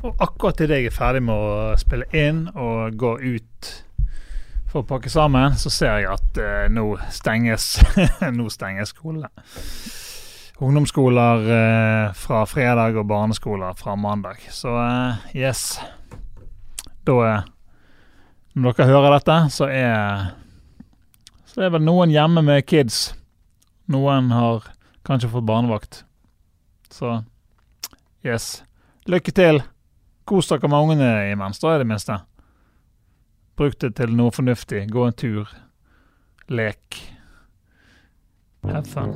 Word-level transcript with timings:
Og 0.00 0.16
akkurat 0.16 0.60
idet 0.64 0.80
jeg 0.80 0.88
er 0.88 0.96
ferdig 0.96 1.20
med 1.26 1.36
å 1.36 1.78
spille 1.80 2.06
inn 2.16 2.46
og 2.54 2.96
gå 3.00 3.16
ut 3.20 3.70
for 4.70 4.80
å 4.80 4.86
pakke 4.86 5.10
sammen, 5.12 5.56
så 5.58 5.72
ser 5.72 5.98
jeg 5.98 6.12
at 6.12 6.38
eh, 6.40 6.68
nå 6.70 6.94
stenges 7.12 7.74
Nå 8.38 8.46
stenges 8.54 8.94
skolene. 8.94 9.28
Ungdomsskoler 10.60 11.48
eh, 11.56 12.12
fra 12.16 12.44
fredag 12.46 12.98
og 13.00 13.08
barneskoler 13.10 13.74
fra 13.76 13.96
mandag. 13.96 14.44
Så 14.52 14.72
eh, 14.76 15.24
yes. 15.42 15.80
Da 17.08 17.16
eh, 17.26 17.48
Når 18.54 18.76
dere 18.78 18.90
hører 18.92 19.16
dette, 19.16 19.38
så 19.50 19.68
er 19.72 20.30
Så 21.50 21.64
er 21.66 21.74
vel 21.74 21.82
noen 21.82 22.12
hjemme 22.14 22.44
med 22.46 22.62
kids. 22.68 23.10
Noen 23.90 24.30
har 24.30 24.70
kanskje 25.04 25.32
fått 25.32 25.48
barnevakt. 25.48 26.04
Så 26.94 27.18
yes. 28.22 28.62
Lykke 29.10 29.34
til. 29.34 29.62
Kos 30.30 30.46
dere 30.46 30.68
med 30.70 30.78
ungene 30.78 31.06
imens, 31.32 31.58
da, 31.58 31.72
i 31.74 31.78
det 31.82 31.88
minste. 31.90 32.20
Bruk 33.58 33.72
det 33.82 33.96
til 33.98 34.12
noe 34.14 34.30
fornuftig. 34.30 34.84
Gå 34.94 35.08
en 35.08 35.16
tur. 35.18 35.48
Lek. 36.46 36.98
Have 38.62 38.84
fun. 38.86 39.10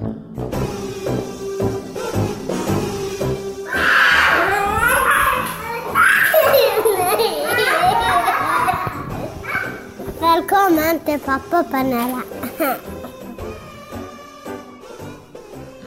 Velkommen 10.19 10.99
til 11.07 11.23
Pappapanelet. 11.29 12.27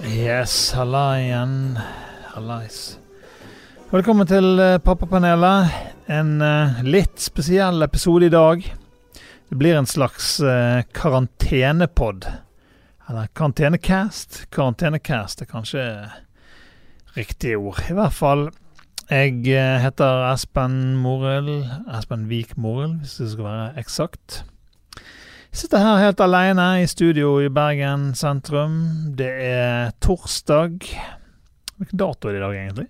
Yes, 0.07 0.71
halla 0.71 1.03
igjen. 1.19 1.59
Hallais. 2.31 2.79
Velkommen 3.87 4.27
til 4.27 4.59
eh, 4.59 4.81
Pappapanelet. 4.83 5.69
En 6.11 6.41
eh, 6.43 6.79
litt 6.83 7.21
spesiell 7.23 7.79
episode 7.85 8.27
i 8.27 8.31
dag. 8.33 8.65
Det 9.47 9.55
blir 9.55 9.77
en 9.79 9.87
slags 9.87 10.41
uh, 10.43 10.81
karantenepod. 10.91 12.27
Eller 13.07 13.29
karantenecast. 13.31 14.41
Karantenecast 14.51 15.45
er 15.45 15.47
kanskje 15.47 15.85
riktig 17.15 17.55
ord. 17.55 17.79
I 17.87 17.95
hvert 17.95 18.17
fall. 18.17 18.43
Jeg 19.07 19.47
eh, 19.55 19.77
heter 19.79 20.25
Espen 20.33 20.97
Morild. 20.99 21.71
Espen 21.87 22.27
Vik 22.27 22.57
Morild, 22.59 22.99
hvis 23.05 23.15
det 23.23 23.29
skal 23.37 23.47
være 23.47 23.71
eksakt. 23.85 24.41
Jeg 24.99 25.63
sitter 25.63 25.85
her 25.85 26.03
helt 26.03 26.27
alene 26.27 26.67
i 26.83 26.91
studio 26.91 27.37
i 27.39 27.47
Bergen 27.47 28.09
sentrum. 28.19 28.77
Det 29.15 29.31
er 29.47 29.95
torsdag 30.03 30.91
Hvilken 31.77 31.99
dato 32.03 32.27
er 32.27 32.35
det 32.35 32.43
i 32.43 32.47
dag, 32.49 32.61
egentlig? 32.65 32.89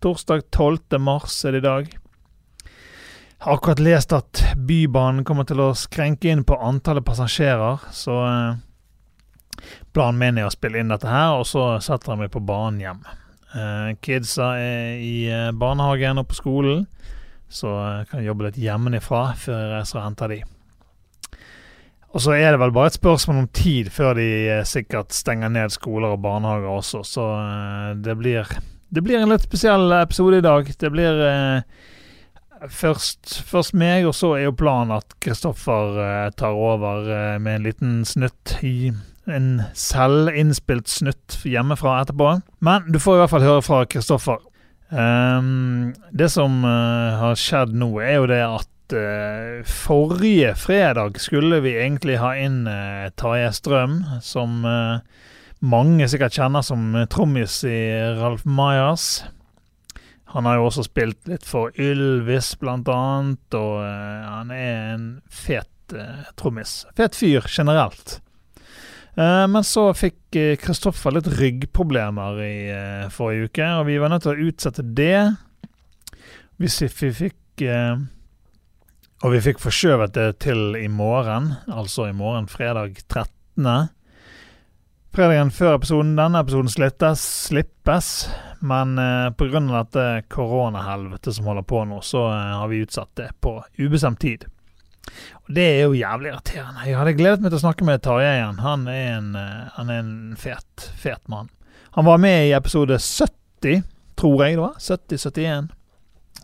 Torsdag 0.00 0.50
12. 0.50 0.78
mars 0.98 1.44
er 1.44 1.52
det 1.52 1.58
i 1.60 1.64
dag. 1.66 1.88
Jeg 1.92 3.44
har 3.44 3.58
akkurat 3.58 3.80
lest 3.84 4.14
at 4.16 4.40
Bybanen 4.56 5.26
kommer 5.28 5.44
til 5.44 5.60
å 5.60 5.74
skrenke 5.76 6.30
inn 6.32 6.40
på 6.48 6.56
antallet 6.56 7.04
passasjerer, 7.04 7.82
så 7.92 8.16
eh, 8.24 9.66
planen 9.92 10.22
min 10.22 10.40
er 10.40 10.48
å 10.48 10.54
spille 10.54 10.80
inn 10.80 10.88
dette 10.92 11.08
her, 11.08 11.34
og 11.36 11.44
så 11.50 11.66
setter 11.84 12.14
jeg 12.14 12.22
meg 12.22 12.32
på 12.32 12.40
banen 12.48 12.80
hjem. 12.80 13.04
Eh, 13.52 13.92
kidsa 14.00 14.54
er 14.56 15.04
i 15.04 15.12
eh, 15.28 15.52
barnehagen 15.52 16.24
og 16.24 16.30
på 16.32 16.40
skolen, 16.40 16.88
så 17.52 17.76
jeg 17.98 18.08
kan 18.14 18.24
jobbe 18.24 18.48
litt 18.48 18.62
hjemmefra 18.64 19.22
før 19.36 19.60
jeg 19.60 19.70
reiser 19.74 20.00
og 20.00 20.04
henter 20.06 20.32
de. 20.32 20.42
Og 22.08 22.24
så 22.24 22.38
er 22.40 22.54
det 22.54 22.64
vel 22.64 22.72
bare 22.72 22.88
et 22.94 23.00
spørsmål 23.02 23.44
om 23.44 23.52
tid 23.52 23.92
før 23.92 24.16
de 24.16 24.32
sikkert 24.64 25.12
stenger 25.12 25.52
ned 25.52 25.76
skoler 25.76 26.16
og 26.16 26.24
barnehager 26.24 26.72
også, 26.72 27.04
så 27.04 27.30
det 28.00 28.16
blir 28.16 28.48
Det 28.90 29.04
blir 29.06 29.20
en 29.20 29.30
litt 29.30 29.46
spesiell 29.46 29.92
episode 30.00 30.40
i 30.40 30.44
dag. 30.44 30.66
Det 30.78 30.90
blir 30.90 31.20
eh, 31.22 31.62
først, 32.68 33.36
først 33.46 33.76
meg, 33.78 34.08
og 34.08 34.16
så 34.18 34.32
er 34.34 34.48
jo 34.48 34.56
planen 34.58 34.96
at 34.96 35.14
Kristoffer 35.22 36.00
eh, 36.02 36.32
tar 36.34 36.58
over 36.58 37.06
eh, 37.06 37.36
med 37.38 37.60
en 37.60 37.68
liten 37.68 37.94
snutt 38.08 38.56
i 38.66 38.90
en 39.30 39.50
selvinnspilt 39.78 40.90
snutt 40.90 41.38
hjemmefra 41.46 42.00
etterpå. 42.02 42.32
Men 42.66 42.90
du 42.90 42.98
får 42.98 43.16
i 43.16 43.22
hvert 43.22 43.34
fall 43.36 43.46
høre 43.46 43.62
fra 43.62 43.84
Kristoffer. 43.86 44.42
Um, 44.90 45.92
det 46.10 46.32
som 46.34 46.64
eh, 46.66 47.20
har 47.20 47.38
skjedd 47.38 47.76
nå, 47.78 47.92
er 48.02 48.16
jo 48.18 48.26
det 48.26 48.42
at 48.42 48.96
eh, 48.98 49.60
forrige 49.62 50.56
fredag 50.58 51.20
skulle 51.22 51.60
vi 51.62 51.76
egentlig 51.78 52.18
ha 52.18 52.32
inn 52.34 52.64
uh, 52.66 53.06
Tarjei 53.14 53.52
Strøm, 53.54 54.00
som 54.18 54.64
eh, 54.66 55.28
mange 55.60 56.08
sikkert 56.08 56.36
kjenner 56.36 56.64
som 56.64 56.94
trommis 57.12 57.60
i 57.68 57.80
Ralf 58.18 58.46
Mayas. 58.48 59.22
Han 60.30 60.46
har 60.46 60.60
jo 60.60 60.68
også 60.68 60.84
spilt 60.86 61.26
litt 61.30 61.46
for 61.46 61.74
Ylvis, 61.80 62.52
blant 62.60 62.88
annet, 62.92 63.56
og 63.58 63.80
eh, 63.82 64.26
han 64.28 64.52
er 64.54 64.74
en 64.94 65.06
fet 65.26 65.94
eh, 65.96 66.28
trommis. 66.38 66.84
Fet 66.98 67.18
fyr 67.18 67.48
generelt. 67.50 68.20
Eh, 69.18 69.46
men 69.50 69.66
så 69.66 69.88
fikk 69.98 70.38
eh, 70.38 70.54
Kristoffer 70.60 71.16
litt 71.16 71.32
ryggproblemer 71.34 72.38
i 72.46 72.54
eh, 72.70 73.10
forrige 73.10 73.50
uke, 73.50 73.72
og 73.80 73.88
vi 73.90 73.98
var 73.98 74.14
nødt 74.14 74.28
til 74.28 74.36
å 74.36 74.48
utsette 74.52 74.86
det. 74.86 75.18
Hvis 76.62 76.78
vi, 76.84 77.10
fikk 77.24 77.64
eh, 77.66 77.98
Og 79.24 79.34
vi 79.34 79.42
fikk 79.44 79.58
forskjøvet 79.60 80.14
det 80.14 80.28
til 80.46 80.76
i 80.78 80.86
morgen, 80.88 81.56
altså 81.66 82.06
i 82.06 82.14
morgen 82.16 82.46
fredag 82.48 83.02
13. 83.08 83.90
Fredagen 85.10 85.48
før 85.50 85.74
episoden, 85.74 86.12
denne 86.14 86.38
episoden 86.38 86.70
slittes, 86.70 87.22
slippes, 87.48 88.28
men 88.62 88.92
eh, 89.02 89.32
pga. 89.34 89.60
dette 89.72 90.04
koronahelvetet 90.30 91.34
som 91.34 91.48
holder 91.50 91.66
på 91.66 91.80
nå, 91.90 91.98
så 92.06 92.28
eh, 92.30 92.52
har 92.60 92.70
vi 92.70 92.84
utsatt 92.84 93.10
det 93.18 93.32
på 93.42 93.56
ubestemt 93.80 94.20
tid. 94.22 94.46
Og 95.42 95.54
det 95.56 95.64
er 95.66 95.80
jo 95.82 95.98
jævlig 95.98 96.30
irriterende. 96.30 96.86
Jeg 96.86 96.98
hadde 97.00 97.16
gledet 97.18 97.42
meg 97.42 97.50
til 97.50 97.58
å 97.58 97.64
snakke 97.64 97.88
med 97.88 98.04
Tarjei 98.06 98.36
igjen. 98.36 98.62
Han 98.62 98.86
er 98.86 99.08
en, 99.16 99.34
eh, 99.34 99.66
han 99.74 99.90
er 99.90 100.04
en 100.04 100.14
fet, 100.38 100.86
fet 101.02 101.26
mann. 101.32 101.50
Han 101.98 102.06
var 102.06 102.22
med 102.22 102.46
i 102.46 102.54
episode 102.54 103.00
70, 103.02 103.82
tror 104.14 104.44
jeg 104.46 104.60
det 104.60 104.62
var. 104.62 104.78
70-71. 104.78 105.72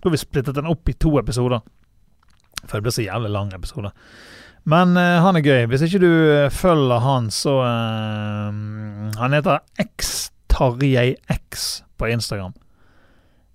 Da 0.02 0.10
vi 0.10 0.18
splittet 0.24 0.58
den 0.58 0.66
opp 0.74 0.90
i 0.90 0.98
to 0.98 1.14
episoder. 1.22 1.62
For 2.64 2.80
det 2.80 2.88
ble 2.88 2.98
så 2.98 3.06
jævlig 3.06 3.30
lang 3.30 3.54
episode. 3.54 3.94
Men 4.66 4.96
uh, 4.98 5.22
han 5.22 5.38
er 5.38 5.46
gøy. 5.46 5.64
Hvis 5.70 5.84
ikke 5.86 6.02
du 6.02 6.10
eh, 6.10 6.50
følger 6.50 7.02
han, 7.04 7.30
så 7.30 7.60
uh, 7.62 8.50
Han 9.20 9.36
heter 9.36 9.62
X-Tarjei 9.78 11.14
på 11.96 12.08
Instagram. 12.10 12.56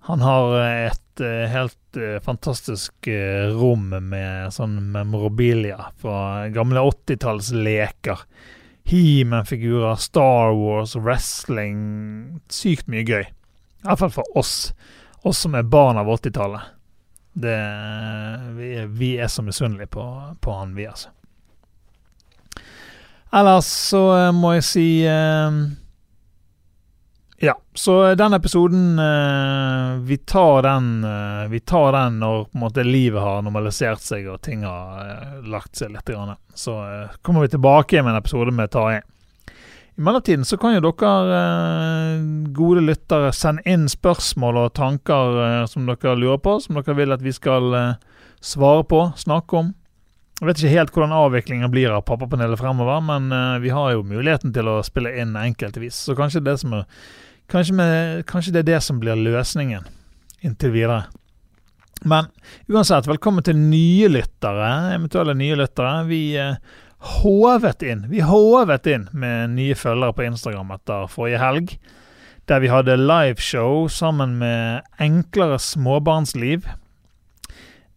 Han 0.08 0.24
har 0.24 0.56
et 0.62 1.20
uh, 1.22 1.44
helt 1.52 1.78
fantastisk 2.24 3.10
rom 3.52 3.90
med 3.92 4.54
sånn 4.56 4.78
memorabilia 4.94 5.90
fra 6.00 6.48
gamle 6.48 6.80
80-tallsleker. 6.88 8.22
He-Man-figurer, 8.88 10.00
Star 10.00 10.56
Wars, 10.56 10.96
wrestling 10.96 12.40
Sykt 12.48 12.88
mye 12.88 13.04
gøy. 13.04 13.28
I 13.28 13.84
hvert 13.84 14.00
fall 14.00 14.14
for 14.16 14.38
oss. 14.40 14.72
Oss 15.28 15.44
som 15.44 15.54
er 15.54 15.68
barn 15.68 16.00
av 16.00 16.08
80-tallet. 16.16 16.72
Det, 17.32 17.58
vi, 18.56 18.86
vi 18.86 19.14
er 19.18 19.28
så 19.32 19.42
misunnelige 19.42 19.86
på, 19.86 20.04
på 20.40 20.52
han, 20.52 20.74
vi, 20.76 20.86
altså. 20.86 21.08
Ellers 23.32 23.66
så 23.66 24.02
eh, 24.18 24.32
må 24.36 24.50
jeg 24.58 24.64
si 24.66 24.88
eh, 25.08 25.54
Ja, 27.40 27.54
så 27.72 27.94
den 28.14 28.36
episoden 28.36 28.98
eh, 29.00 29.94
Vi 30.04 30.18
tar 30.28 30.66
den 30.66 30.90
eh, 31.08 31.46
Vi 31.48 31.62
tar 31.64 31.96
den 31.96 32.18
når 32.20 32.50
måte 32.60 32.84
livet 32.84 33.24
har 33.24 33.40
normalisert 33.46 34.04
seg 34.04 34.28
og 34.28 34.42
ting 34.44 34.66
har 34.68 35.40
lagt 35.48 35.80
seg 35.80 35.94
litt. 35.94 36.04
Grann. 36.12 36.36
Så 36.54 36.76
kommer 37.22 37.46
vi 37.46 37.54
tilbake 37.56 38.02
med 38.02 38.12
en 38.12 38.20
episode 38.20 38.52
med 38.52 38.70
Tarjei. 38.70 39.00
I 39.96 40.00
mellomtiden 40.00 40.44
så 40.44 40.56
kan 40.56 40.72
jo 40.72 40.80
dere 40.86 41.36
eh, 41.36 42.22
gode 42.56 42.80
lyttere 42.86 43.28
sende 43.36 43.64
inn 43.68 43.84
spørsmål 43.92 44.62
og 44.62 44.74
tanker 44.78 45.40
eh, 45.44 45.64
som 45.68 45.84
dere 45.84 46.14
lurer 46.16 46.40
på, 46.40 46.56
som 46.64 46.78
dere 46.78 46.96
vil 46.96 47.12
at 47.12 47.20
vi 47.24 47.34
skal 47.36 47.76
eh, 47.76 48.22
svare 48.40 48.86
på, 48.88 49.02
snakke 49.20 49.58
om. 49.60 49.72
Jeg 50.40 50.48
vet 50.48 50.62
ikke 50.62 50.72
helt 50.78 50.94
hvordan 50.96 51.12
avviklingen 51.14 51.70
blir 51.70 51.92
av 51.92 52.06
Pappapanelet 52.08 52.58
fremover, 52.58 53.04
men 53.04 53.28
vi 53.62 53.70
har 53.70 53.92
jo 53.92 54.00
muligheten 54.02 54.50
til 54.50 54.66
å 54.66 54.80
spille 54.82 55.12
inn 55.22 55.36
enkeltvis, 55.38 56.00
så 56.08 56.16
kanskje 56.18 56.40
det, 56.42 56.56
er, 56.56 57.04
kanskje, 57.52 57.76
med, 57.78 58.24
kanskje 58.26 58.56
det 58.56 58.64
er 58.64 58.70
det 58.72 58.80
som 58.82 58.98
blir 58.98 59.20
løsningen 59.20 59.86
inntil 60.42 60.72
videre. 60.74 61.04
Men 62.02 62.32
uansett, 62.66 63.06
velkommen 63.06 63.46
til 63.46 63.54
nye 63.60 64.08
lyttere, 64.10 64.72
eventuelle 64.96 65.36
nye 65.38 65.60
lyttere. 65.60 65.94
Vi 66.10 66.22
håvet 67.02 67.82
inn. 67.82 68.06
Vi 68.10 68.22
håvet 68.22 68.86
inn 68.86 69.08
med 69.12 69.56
nye 69.56 69.74
følgere 69.78 70.14
på 70.14 70.26
Instagram 70.28 70.70
etter 70.76 71.10
forrige 71.10 71.42
helg. 71.42 71.74
Der 72.50 72.62
vi 72.62 72.70
hadde 72.70 72.98
liveshow 72.98 73.88
sammen 73.90 74.36
med 74.38 74.86
Enklere 75.02 75.58
småbarnsliv. 75.62 76.66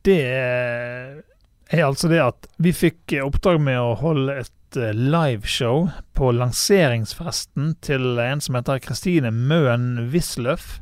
Det 0.05 0.21
er 0.25 1.83
altså 1.85 2.09
det 2.11 2.21
at 2.21 2.47
vi 2.61 2.73
fikk 2.75 3.15
oppdrag 3.25 3.61
med 3.61 3.79
å 3.81 3.95
holde 3.97 4.37
et 4.43 4.77
eh, 4.77 4.93
liveshow 4.93 5.87
på 6.17 6.29
lanseringsfesten 6.37 7.73
til 7.85 8.19
en 8.21 8.41
som 8.41 8.57
heter 8.57 8.83
Kristine 8.85 9.33
Møen 9.33 10.11
Wisløff. 10.13 10.79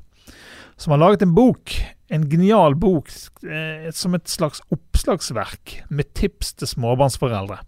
som 0.76 0.92
har 0.92 1.00
laget 1.00 1.22
en 1.22 1.36
bok. 1.36 1.72
En 2.10 2.30
genial 2.30 2.76
bok 2.76 3.10
eh, 3.48 3.92
som 3.92 4.16
et 4.16 4.28
slags 4.28 4.60
oppslagsverk 4.74 5.84
med 5.90 6.12
tips 6.14 6.54
til 6.60 6.68
småbarnsforeldre. 6.68 7.62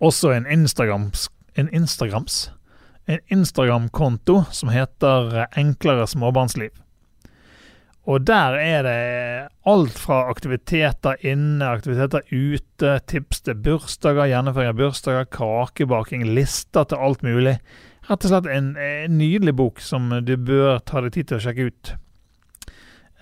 Også 0.00 0.34
en 0.34 0.46
Instagrams, 0.50 1.28
en 1.56 1.70
Instagrams 1.72 2.46
en 3.06 3.18
Instagram-konto 3.28 4.44
som 4.50 4.70
heter 4.74 5.46
Enklere 5.56 6.06
småbarnsliv. 6.10 6.70
Og 8.06 8.22
der 8.22 8.54
er 8.54 8.82
det 8.86 8.98
alt 9.66 9.98
fra 9.98 10.28
aktiviteter 10.30 11.18
inne, 11.26 11.66
aktiviteter 11.66 12.22
ute, 12.30 12.92
tips 13.10 13.42
til 13.48 13.58
bursdager, 13.58 14.28
gjennomføring 14.30 14.70
av 14.70 14.78
bursdager, 14.78 15.26
kakebaking, 15.34 16.22
lister 16.36 16.86
til 16.86 17.02
alt 17.02 17.24
mulig. 17.26 17.56
Rett 18.06 18.26
og 18.28 18.30
slett 18.30 18.50
en, 18.50 18.74
en 18.78 19.16
nydelig 19.18 19.56
bok 19.58 19.82
som 19.82 20.12
du 20.22 20.36
bør 20.38 20.78
ta 20.86 21.02
deg 21.02 21.16
tid 21.16 21.32
til 21.32 21.40
å 21.40 21.44
sjekke 21.48 21.66
ut. 21.66 21.92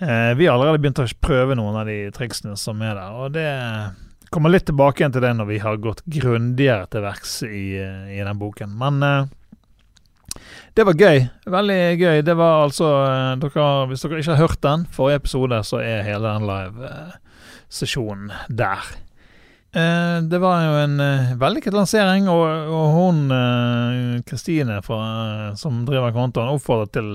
Eh, 0.05 0.33
vi 0.37 0.51
har 0.51 0.59
allerede 0.59 0.83
begynt 0.83 1.01
å 1.01 1.09
prøve 1.25 1.57
noen 1.57 1.81
av 1.81 1.89
de 1.89 2.03
triksene 2.13 2.59
som 2.61 2.85
er 2.85 2.99
der, 2.99 3.17
og 3.17 3.33
det 3.39 3.49
kommer 4.35 4.51
litt 4.51 4.67
tilbake 4.67 5.03
igjen 5.03 5.15
til 5.15 5.23
det 5.23 5.33
når 5.39 5.49
vi 5.49 5.61
har 5.63 5.81
gått 5.83 6.03
grundigere 6.11 6.89
til 6.91 7.05
verks 7.05 7.39
i, 7.47 7.79
i 7.79 8.19
den 8.19 8.41
boken. 8.41 8.75
Men 8.81 9.01
eh, 9.07 10.41
det 10.75 10.87
var 10.89 10.99
gøy. 10.99 11.23
Veldig 11.55 11.79
gøy. 12.01 12.19
Det 12.27 12.35
var 12.39 12.67
altså 12.67 12.91
eh, 13.07 13.31
dere, 13.45 13.71
Hvis 13.91 14.05
dere 14.05 14.21
ikke 14.21 14.35
har 14.35 14.43
hørt 14.43 14.63
den, 14.67 14.87
forrige 14.91 15.23
episode, 15.23 15.63
så 15.67 15.83
er 15.85 16.07
hele 16.09 16.35
den 16.35 16.49
live-sesjonen 16.51 18.35
der. 18.51 18.91
Eh, 19.75 20.19
det 20.27 20.43
var 20.43 20.67
jo 20.67 20.77
en 20.83 20.99
vellykket 21.39 21.79
lansering, 21.79 22.27
og, 22.31 22.75
og 22.75 22.99
hun 22.99 23.25
Kristine 24.27 24.81
som 24.83 25.83
driver 25.87 26.15
kontoen, 26.15 26.51
oppfordret 26.59 26.95
til, 26.99 27.15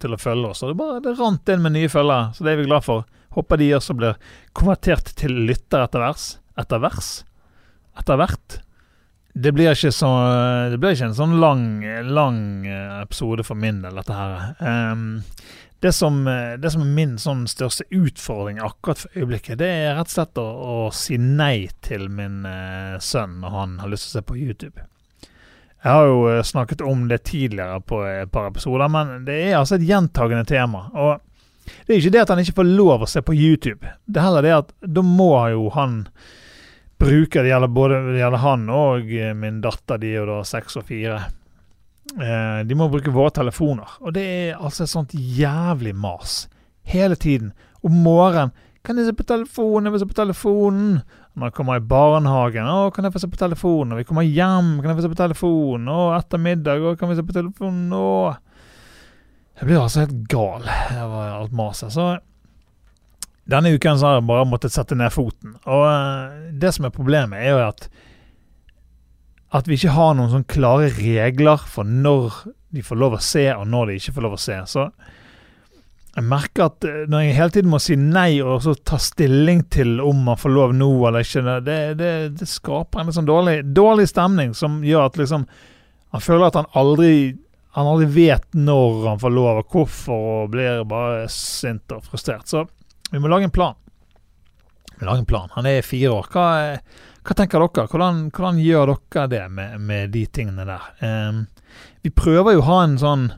til, 0.00 0.16
å 0.16 0.24
følge 0.24 0.54
oss. 0.54 0.64
Og 0.64 0.72
det, 0.72 0.80
bare, 0.80 1.00
det 1.04 1.18
rant 1.20 1.52
inn 1.52 1.64
med 1.64 1.76
nye 1.76 1.92
følgere, 1.92 2.32
så 2.32 2.48
det 2.48 2.54
er 2.54 2.62
vi 2.64 2.70
glad 2.72 2.88
for. 2.88 3.04
Håper 3.36 3.60
de 3.60 3.70
også 3.76 3.94
blir 3.98 4.18
konvertert 4.56 5.12
til 5.18 5.34
lytter 5.46 5.84
etter 5.84 6.02
vers. 6.02 6.32
Etter 6.58 6.82
vers? 6.82 7.12
Etter 7.98 8.18
hvert 8.20 8.60
det 9.32 9.52
blir, 9.52 9.74
så, 9.74 10.08
det 10.70 10.78
blir 10.78 10.94
ikke 10.94 11.10
en 11.12 11.16
sånn 11.16 11.36
lang, 11.40 11.64
lang 12.10 12.66
eh, 12.66 13.00
episode 13.00 13.44
for 13.46 13.58
min 13.58 13.78
del, 13.84 13.94
dette 14.00 14.16
her. 14.16 14.56
Um, 14.58 15.22
det, 15.80 15.92
som, 15.96 16.24
det 16.58 16.72
som, 16.74 16.82
er 16.82 16.96
min 16.96 17.14
sånn 17.20 17.46
største 17.48 17.86
utfordring 17.94 18.58
akkurat 18.60 19.04
for 19.04 19.16
øyeblikket, 19.16 19.60
det 19.62 19.70
er 19.70 19.94
rett 19.96 20.10
og 20.10 20.16
slett 20.16 20.40
å, 20.42 20.46
å 20.50 20.78
si 20.94 21.18
nei 21.20 21.70
til 21.86 22.08
min 22.12 22.42
uh, 22.44 22.98
sønn 23.00 23.38
når 23.44 23.54
han 23.54 23.78
har 23.84 23.92
lyst 23.92 24.08
til 24.08 24.12
å 24.12 24.18
se 24.18 24.26
på 24.32 24.40
YouTube. 24.40 24.88
Jeg 25.80 25.96
har 25.96 26.10
jo 26.10 26.24
eh, 26.28 26.42
snakket 26.44 26.82
om 26.84 27.06
det 27.08 27.22
tidligere 27.24 27.78
på 27.80 28.02
et 28.04 28.28
par 28.32 28.50
episoder, 28.50 28.90
men 28.92 29.22
det 29.24 29.38
er 29.46 29.54
altså 29.56 29.78
et 29.78 29.86
gjentagende 29.88 30.44
tema. 30.44 30.82
Og 30.92 31.22
det 31.86 31.94
er 31.94 32.00
ikke 32.00 32.14
det 32.14 32.22
at 32.22 32.32
han 32.34 32.42
ikke 32.42 32.58
får 32.60 32.70
lov 32.70 33.04
å 33.04 33.10
se 33.10 33.22
på 33.24 33.34
YouTube. 33.36 33.88
Det 34.06 34.20
er 34.20 34.28
heller 34.28 34.46
det 34.46 34.54
at 34.56 34.72
da 34.80 35.04
må 35.06 35.32
jo 35.52 35.68
han 35.74 36.04
bruke 37.00 37.40
Det 37.40 37.48
gjelder 37.48 37.70
både 37.72 37.98
det 38.10 38.18
gjelder 38.20 38.42
han 38.42 38.64
og 38.76 39.12
eh, 39.16 39.30
min 39.32 39.62
datter, 39.64 39.96
de 40.02 40.10
er 40.10 40.18
jo 40.18 40.26
da 40.28 40.40
seks 40.44 40.76
og 40.76 40.84
fire. 40.90 41.22
Eh, 42.18 42.58
de 42.68 42.76
må 42.76 42.90
bruke 42.92 43.14
våre 43.14 43.32
telefoner. 43.38 43.94
Og 44.04 44.12
det 44.16 44.24
er 44.24 44.58
altså 44.58 44.84
et 44.84 44.92
sånt 44.92 45.14
jævlig 45.14 45.94
mas. 45.96 46.42
Hele 46.84 47.16
tiden. 47.16 47.54
Om 47.80 48.02
morgenen 48.04 48.52
kan 48.84 48.96
jeg 48.96 49.10
se 49.10 49.16
på 49.16 49.26
telefonen, 49.28 49.88
jeg 49.88 49.94
vil 49.94 50.02
se 50.02 50.10
på 50.10 50.18
telefonen. 50.20 51.00
Når 51.36 51.50
jeg 51.50 51.56
kommer 51.56 51.78
i 51.78 51.84
barnehagen, 51.84 52.68
å, 52.68 52.90
kan 52.92 53.06
jeg 53.06 53.14
få 53.14 53.22
se 53.22 53.28
på 53.30 53.40
telefonen. 53.40 53.92
Når 53.92 54.00
vi 54.00 54.06
kommer 54.08 54.26
hjem, 54.26 54.70
kan 54.80 54.90
jeg 54.90 54.98
få 54.98 55.04
se 55.04 55.12
på 55.12 55.20
telefonen. 55.20 55.90
Og 55.92 56.14
etter 56.16 56.42
middag, 56.42 56.84
å, 56.84 56.94
kan 56.98 57.12
vi 57.12 57.18
se 57.18 57.24
på 57.26 57.36
telefonen. 57.36 57.92
Å. 57.94 58.06
Jeg 59.60 59.68
blir 59.68 59.80
altså 59.82 60.06
helt 60.06 60.20
gal 60.32 60.64
av 60.64 61.16
alt 61.20 61.52
maset. 61.52 61.92
Så 61.92 62.14
denne 63.50 63.74
uken 63.76 63.98
så 64.00 64.08
har 64.08 64.14
jeg 64.18 64.28
bare 64.30 64.48
måttet 64.48 64.72
sette 64.72 64.96
ned 64.96 65.12
foten. 65.12 65.58
Og 65.68 65.84
uh, 65.84 66.48
det 66.56 66.72
som 66.76 66.88
er 66.88 66.94
problemet, 66.94 67.42
er 67.42 67.52
jo 67.52 67.66
at 67.68 67.90
at 69.50 69.66
vi 69.66 69.74
ikke 69.74 69.96
har 69.96 70.12
noen 70.14 70.30
sånn 70.30 70.46
klare 70.50 70.92
regler 70.94 71.62
for 71.66 71.82
når 71.82 72.36
de 72.70 72.84
får 72.86 73.00
lov 73.02 73.16
å 73.16 73.24
se, 73.24 73.48
og 73.50 73.64
når 73.66 73.90
de 73.90 73.96
ikke 73.98 74.14
får 74.14 74.24
lov 74.26 74.36
å 74.36 74.38
se. 74.38 74.58
Så 74.70 74.84
jeg 76.14 76.26
merker 76.26 76.68
at 76.68 76.86
eh, 76.86 77.02
når 77.10 77.24
jeg 77.24 77.36
hele 77.38 77.54
tiden 77.56 77.72
må 77.72 77.80
si 77.82 77.96
nei 77.98 78.38
og 78.42 78.62
så 78.62 78.76
ta 78.86 78.98
stilling 79.02 79.64
til 79.70 79.98
om 80.02 80.22
man 80.26 80.38
får 80.38 80.54
lov 80.54 80.74
nå 80.78 80.90
eller 81.08 81.26
ikke, 81.26 81.58
det, 81.66 81.78
det, 81.98 82.12
det 82.38 82.48
skaper 82.50 83.02
en 83.02 83.14
sånn 83.14 83.28
dårlig, 83.28 83.60
dårlig, 83.74 84.06
stemning 84.10 84.54
som 84.58 84.80
gjør 84.86 85.10
at 85.10 85.20
liksom 85.20 85.46
Han 86.10 86.22
føler 86.24 86.48
at 86.48 86.56
han 86.58 86.66
aldri 86.74 87.36
han 87.76 87.86
aldri 87.86 88.08
vet 88.10 88.48
når 88.58 89.04
han 89.06 89.20
får 89.22 89.34
lov 89.34 89.60
og 89.60 89.74
hvorfor, 89.74 90.24
og 90.42 90.50
blir 90.54 90.82
bare 90.90 91.28
sint 91.30 91.92
og 91.94 92.02
frustrert. 92.06 92.48
Så 92.50 92.64
vi 93.10 93.20
må 93.22 93.30
lage 93.30 93.46
en 93.46 93.54
plan. 93.54 93.78
Vi 94.96 95.04
må 95.04 95.12
lage 95.12 95.22
en 95.22 95.30
plan. 95.30 95.52
Han 95.54 95.68
er 95.70 95.86
fire 95.86 96.10
år. 96.16 96.30
Hva, 96.34 96.46
hva 97.22 97.36
tenker 97.38 97.62
dere? 97.62 97.86
Hvordan, 97.86 98.24
hvordan, 98.34 98.58
gjør 98.64 98.94
dere 98.94 99.28
det 99.30 99.44
med, 99.54 99.78
med 99.86 100.10
de 100.16 100.24
tingene 100.26 100.66
der? 100.66 100.90
Um, 101.04 101.44
vi 102.02 102.10
prøver 102.10 102.56
jo 102.56 102.64
å 102.64 102.68
ha 102.72 102.80
en 102.84 102.98
sånn 103.00 103.30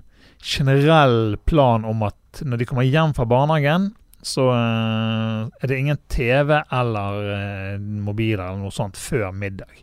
generell 0.42 1.36
plan 1.46 1.84
om 1.86 2.02
at 2.08 2.42
når 2.42 2.62
de 2.62 2.66
kommer 2.66 2.88
hjem 2.88 3.12
fra 3.14 3.28
barnehagen, 3.28 3.90
så 4.22 4.48
uh, 4.48 5.50
er 5.60 5.68
det 5.68 5.78
ingen 5.78 6.00
TV 6.10 6.54
eller 6.56 7.20
uh, 7.26 7.78
mobiler 7.78 8.46
eller 8.46 8.64
noe 8.64 8.74
sånt 8.74 8.96
før 8.96 9.28
middag. 9.36 9.82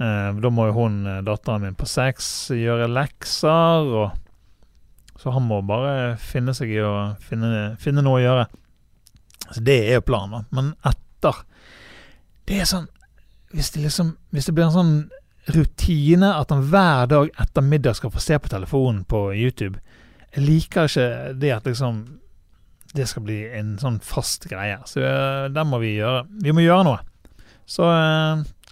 Uh, 0.00 0.34
da 0.42 0.50
må 0.50 0.68
jo 0.68 0.76
hun, 0.80 1.02
datteren 1.26 1.62
min 1.62 1.78
på 1.78 1.86
seks, 1.86 2.26
gjøre 2.56 2.90
lekser, 2.90 3.90
og 3.94 5.20
så 5.20 5.30
han 5.30 5.46
må 5.46 5.60
bare 5.62 6.16
finne 6.20 6.54
seg 6.56 6.72
i 6.74 6.80
å 6.82 7.14
finne, 7.22 7.74
finne 7.80 8.02
noe 8.04 8.18
å 8.18 8.24
gjøre. 8.24 8.46
Så 9.46 9.62
det 9.64 9.78
er 9.86 9.98
jo 9.98 10.08
planen. 10.08 10.46
Men 10.54 10.72
etter 10.84 11.44
Det 12.48 12.58
er 12.60 12.68
sånn 12.68 12.86
Hvis 13.52 13.70
det 13.74 13.82
liksom 13.84 14.14
Hvis 14.32 14.48
det 14.48 14.54
blir 14.56 14.66
en 14.66 14.74
sånn 14.74 14.94
rutine 15.52 16.30
at 16.32 16.52
han 16.52 16.62
hver 16.72 17.08
dag 17.08 17.30
etter 17.40 17.64
middag 17.64 17.98
skal 17.98 18.12
få 18.12 18.22
se 18.24 18.38
på 18.40 18.48
telefonen 18.48 19.02
på 19.04 19.26
YouTube 19.36 19.76
Jeg 20.32 20.44
liker 20.46 20.88
ikke 20.88 21.34
det 21.36 21.50
at 21.52 21.68
liksom 21.68 22.04
det 22.94 23.08
skal 23.10 23.24
bli 23.26 23.40
en 23.58 23.72
sånn 23.74 23.96
fast 24.06 24.44
greie. 24.46 24.76
Så 24.86 25.00
uh, 25.02 25.48
den 25.50 25.66
må 25.66 25.80
vi 25.82 25.96
gjøre. 25.96 26.20
Vi 26.44 26.52
må 26.54 26.62
gjøre 26.62 26.84
noe. 26.86 27.00
Så 27.66 27.88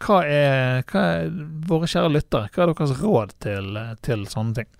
hva, 0.02 0.20
er, 0.26 0.82
hva 0.90 1.02
er 1.16 1.32
våre 1.68 1.88
kjære 1.90 2.12
lyttere? 2.12 2.50
Hva 2.52 2.64
er 2.64 2.72
deres 2.72 2.94
råd 3.00 3.34
til, 3.42 3.76
til 4.04 4.24
sånne 4.30 4.60
ting? 4.60 4.70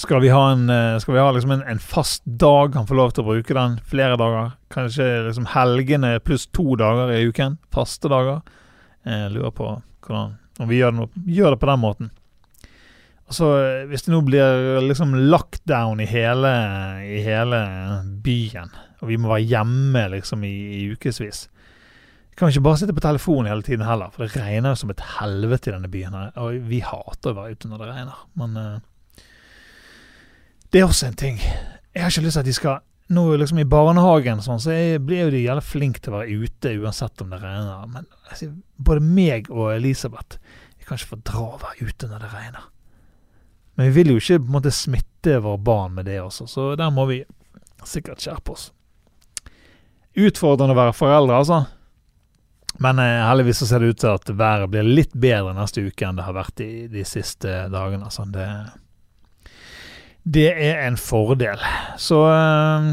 Skal 0.00 0.22
vi 0.24 0.30
ha, 0.32 0.40
en, 0.54 0.70
eh, 0.72 0.98
skal 0.98 1.14
vi 1.14 1.20
ha 1.20 1.32
liksom 1.34 1.50
en, 1.52 1.62
en, 1.68 1.78
fast 1.78 2.22
dag 2.24 2.74
han 2.74 2.88
får 2.88 2.96
lov 2.96 3.12
til 3.12 3.22
å 3.22 3.28
bruke 3.28 3.56
den? 3.56 3.76
Flere 3.86 4.16
dager? 4.16 4.54
Kanskje 4.72 5.08
liksom 5.28 5.50
helgene 5.52 6.16
pluss 6.24 6.46
to 6.48 6.78
dager 6.80 7.12
i 7.12 7.26
uken? 7.28 7.58
Faste 7.74 8.08
dager? 8.10 8.40
Jeg 9.04 9.34
lurer 9.34 9.52
på 9.52 9.68
hvordan, 10.06 10.38
om 10.62 10.70
vi 10.70 10.80
gjør 10.80 10.96
det, 10.96 11.08
gjør 11.36 11.54
det, 11.54 11.60
på 11.60 11.68
den 11.68 11.82
måten. 11.82 12.10
Altså, 13.28 13.52
Hvis 13.90 14.06
det 14.06 14.14
nå 14.14 14.22
blir 14.24 14.80
liksom 14.88 15.14
lockdown 15.28 16.00
i 16.00 16.08
hele, 16.08 16.52
i 17.04 17.20
hele 17.26 17.62
byen, 18.24 18.72
og 19.02 19.10
vi 19.12 19.20
må 19.20 19.30
være 19.34 19.50
hjemme 19.52 20.06
liksom 20.16 20.44
i, 20.48 20.56
i 20.80 20.82
ukevis 20.96 21.46
kan 22.36 22.48
vi 22.48 22.54
ikke 22.54 22.64
bare 22.64 22.80
sitte 22.80 22.94
på 22.96 23.04
telefonen 23.04 23.50
hele 23.50 23.64
tiden 23.66 23.84
heller, 23.86 24.12
for 24.12 24.24
det 24.24 24.40
regner 24.40 24.72
jo 24.72 24.80
som 24.80 24.92
et 24.92 25.02
helvete 25.18 25.68
i 25.68 25.74
denne 25.74 25.90
byen. 25.92 26.14
her, 26.16 26.32
Og 26.40 26.68
vi 26.68 26.80
hater 26.80 27.32
å 27.32 27.36
være 27.36 27.56
ute 27.56 27.68
når 27.68 27.82
det 27.82 27.90
regner. 27.90 28.24
Men 28.40 28.56
uh, 28.56 29.26
det 30.72 30.80
er 30.80 30.88
også 30.88 31.10
en 31.10 31.20
ting. 31.20 31.38
Jeg 31.38 32.02
har 32.02 32.10
ikke 32.10 32.24
lyst 32.24 32.38
til 32.38 32.44
at 32.44 32.50
de 32.50 32.56
skal 32.60 32.80
Nå 33.12 33.26
liksom 33.36 33.58
i 33.60 33.66
barnehagen 33.68 34.38
sånn, 34.40 34.60
så 34.62 34.72
blir 35.04 35.26
jo 35.26 35.32
de 35.34 35.42
jævlig 35.42 35.64
flinke 35.66 36.00
til 36.00 36.14
å 36.14 36.20
være 36.20 36.36
ute 36.46 36.70
uansett 36.80 37.20
om 37.20 37.32
det 37.34 37.42
regner. 37.42 37.82
Men 37.90 38.06
altså, 38.30 38.46
både 38.80 39.02
meg 39.04 39.50
og 39.52 39.74
Elisabeth 39.74 40.38
jeg 40.78 40.86
kan 40.86 40.96
ikke 40.96 41.10
få 41.10 41.18
dra 41.20 41.42
og 41.44 41.60
være 41.62 41.90
ute 41.90 42.08
når 42.08 42.24
det 42.24 42.30
regner. 42.32 42.64
Men 43.76 43.90
vi 43.90 43.92
vil 43.98 44.14
jo 44.14 44.22
ikke 44.22 44.38
på 44.38 44.48
en 44.48 44.56
måte 44.56 44.72
smitte 44.72 45.36
våre 45.44 45.60
barn 45.60 45.92
med 45.98 46.08
det 46.08 46.22
også, 46.22 46.46
så 46.48 46.64
der 46.78 46.94
må 46.94 47.04
vi 47.10 47.20
sikkert 47.84 48.24
skjerpe 48.24 48.56
oss. 48.56 48.70
Utfordrende 50.18 50.72
å 50.72 50.80
være 50.80 50.96
foreldre, 50.96 51.42
altså. 51.42 51.60
Men 52.80 52.98
eh, 52.98 53.20
heldigvis 53.26 53.60
så 53.62 53.68
ser 53.68 53.82
det 53.82 53.92
ut 53.92 54.00
til 54.00 54.14
at 54.14 54.30
været 54.32 54.70
blir 54.72 54.86
litt 54.86 55.12
bedre 55.12 55.52
neste 55.56 55.84
uke 55.84 56.06
enn 56.06 56.16
det 56.18 56.24
har 56.26 56.36
vært 56.36 56.56
de, 56.60 56.70
de 56.92 57.04
siste 57.06 57.66
dagene. 57.72 58.08
Altså. 58.08 58.24
Det, 58.32 58.48
det 60.22 60.50
er 60.54 60.86
en 60.86 60.96
fordel. 60.96 61.60
Så 61.98 62.22
eh, 62.30 62.92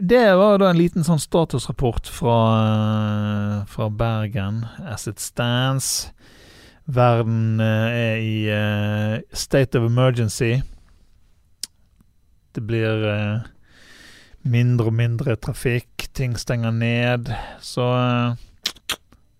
det 0.00 0.24
var 0.40 0.58
da 0.60 0.70
en 0.70 0.80
liten 0.80 1.04
sånn 1.04 1.20
statusrapport 1.20 2.08
fra, 2.08 2.38
eh, 2.64 3.54
fra 3.70 3.90
Bergen 3.92 4.64
as 4.88 5.06
it 5.10 5.20
stands. 5.22 6.10
Verden 6.90 7.60
eh, 7.62 8.00
er 8.00 8.20
i 8.24 9.36
state 9.36 9.78
of 9.78 9.86
emergency. 9.86 10.58
Det 12.50 12.62
blir 12.66 13.04
mindre 14.42 14.90
og 14.90 14.94
mindre 14.96 15.36
trafikk, 15.38 16.08
ting 16.16 16.32
stenger 16.34 16.72
ned. 16.74 17.28
Så 17.62 17.84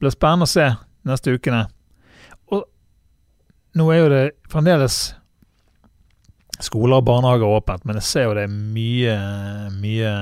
blir 0.00 0.14
spennende 0.14 0.48
å 0.48 0.50
se 0.50 0.66
neste 1.08 1.34
ukene. 1.36 1.64
Og 2.50 2.64
nå 3.78 3.88
er 3.92 4.00
jo 4.00 4.12
det 4.12 4.22
fremdeles 4.50 5.00
skoler 6.60 7.00
og 7.00 7.06
barnehager 7.08 7.48
åpent, 7.48 7.84
men 7.88 8.00
jeg 8.00 8.08
ser 8.08 8.28
jo 8.28 8.36
det 8.36 8.46
er 8.46 8.54
mye, 8.54 9.16
mye 9.80 10.14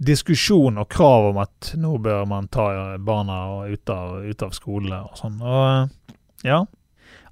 diskusjon 0.00 0.80
og 0.80 0.88
krav 0.92 1.30
om 1.30 1.40
at 1.42 1.72
nå 1.76 1.96
bør 2.00 2.24
man 2.28 2.48
ta 2.52 2.96
barna 3.04 3.66
ut 3.68 3.92
av, 3.92 4.20
av 4.24 4.54
skole 4.56 5.00
og 5.04 5.18
sånn. 5.20 5.40
Og 5.44 6.46
ja, 6.46 6.62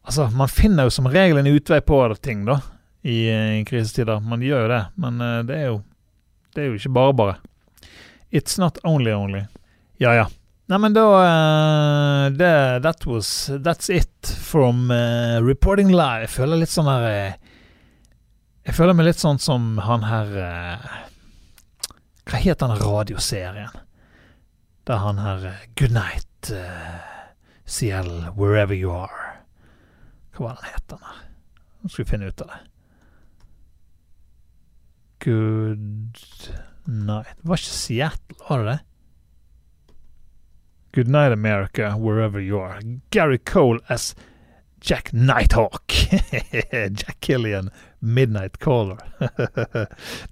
altså 0.03 0.29
man 0.37 0.53
finner 0.53 0.89
jo 0.89 0.97
som 0.99 1.09
regel 1.09 1.41
en 1.41 1.49
utvei 1.49 1.81
på 1.81 2.03
ting, 2.21 2.45
da, 2.49 2.61
i, 3.03 3.25
i 3.61 3.65
krisetider. 3.69 4.21
Man 4.21 4.45
gjør 4.45 4.67
jo 4.67 4.73
det, 4.75 4.83
men 5.01 5.23
eh, 5.25 5.39
det 5.49 5.57
er 5.57 5.71
jo, 5.71 5.79
det 6.55 6.65
er 6.65 6.69
jo 6.69 6.81
ikke 6.81 6.97
bare 6.99 7.17
bare. 7.23 7.39
It's 8.29 8.61
not 8.61 8.77
only 8.85 9.15
only. 9.17 9.47
Ja, 9.97 10.13
ja. 10.13 10.27
Nei, 10.69 10.77
men 10.79 10.93
da 10.93 11.05
uh, 11.17 12.31
det, 12.37 12.81
That 12.85 13.07
was 13.07 13.51
That's 13.65 13.89
it 13.89 14.27
from 14.27 14.91
uh, 14.91 15.41
reporting 15.41 15.89
live. 15.89 16.27
Jeg 16.27 16.35
føler 16.35 16.61
litt 16.61 16.73
sånn 16.73 16.91
her 16.91 17.07
uh, 17.09 17.53
Jeg 18.69 18.77
føler 18.77 18.97
meg 18.99 19.09
litt 19.09 19.23
sånn 19.23 19.41
som 19.41 19.79
han 19.81 20.05
her 20.05 20.35
Hva 22.29 22.41
het 22.43 22.61
den 22.61 22.75
radioserien? 22.83 23.79
Der 24.85 25.01
han 25.01 25.23
her 25.25 25.47
Good 25.81 25.95
night, 25.97 26.51
CL, 27.69 28.11
wherever 28.37 28.77
you 28.77 28.93
are. 28.93 29.41
Hva 30.37 30.51
var 30.51 30.61
den 30.61 30.69
het, 30.75 30.85
den 30.93 31.01
her? 31.05 31.23
Nå 31.81 31.93
skal 31.93 32.05
vi 32.05 32.11
finne 32.13 32.29
ut 32.29 32.45
av 32.45 32.53
det. 32.53 32.61
Good 35.25 36.61
night 36.85 37.41
var 37.41 37.61
ikke 37.61 37.79
Seattle, 37.81 38.39
var 38.45 38.63
det 38.63 38.69
det? 38.75 38.79
Good 40.92 41.09
night, 41.09 41.33
America, 41.33 41.90
wherever 41.99 42.40
you 42.40 42.59
are. 42.59 42.80
Gary 43.11 43.38
Cole 43.38 43.78
as 43.88 44.14
Jack 44.80 45.12
Nighthawk. 45.12 45.88
Jack 46.73 47.21
Killian, 47.21 47.71
Midnight 48.00 48.59
Caller. 48.59 48.99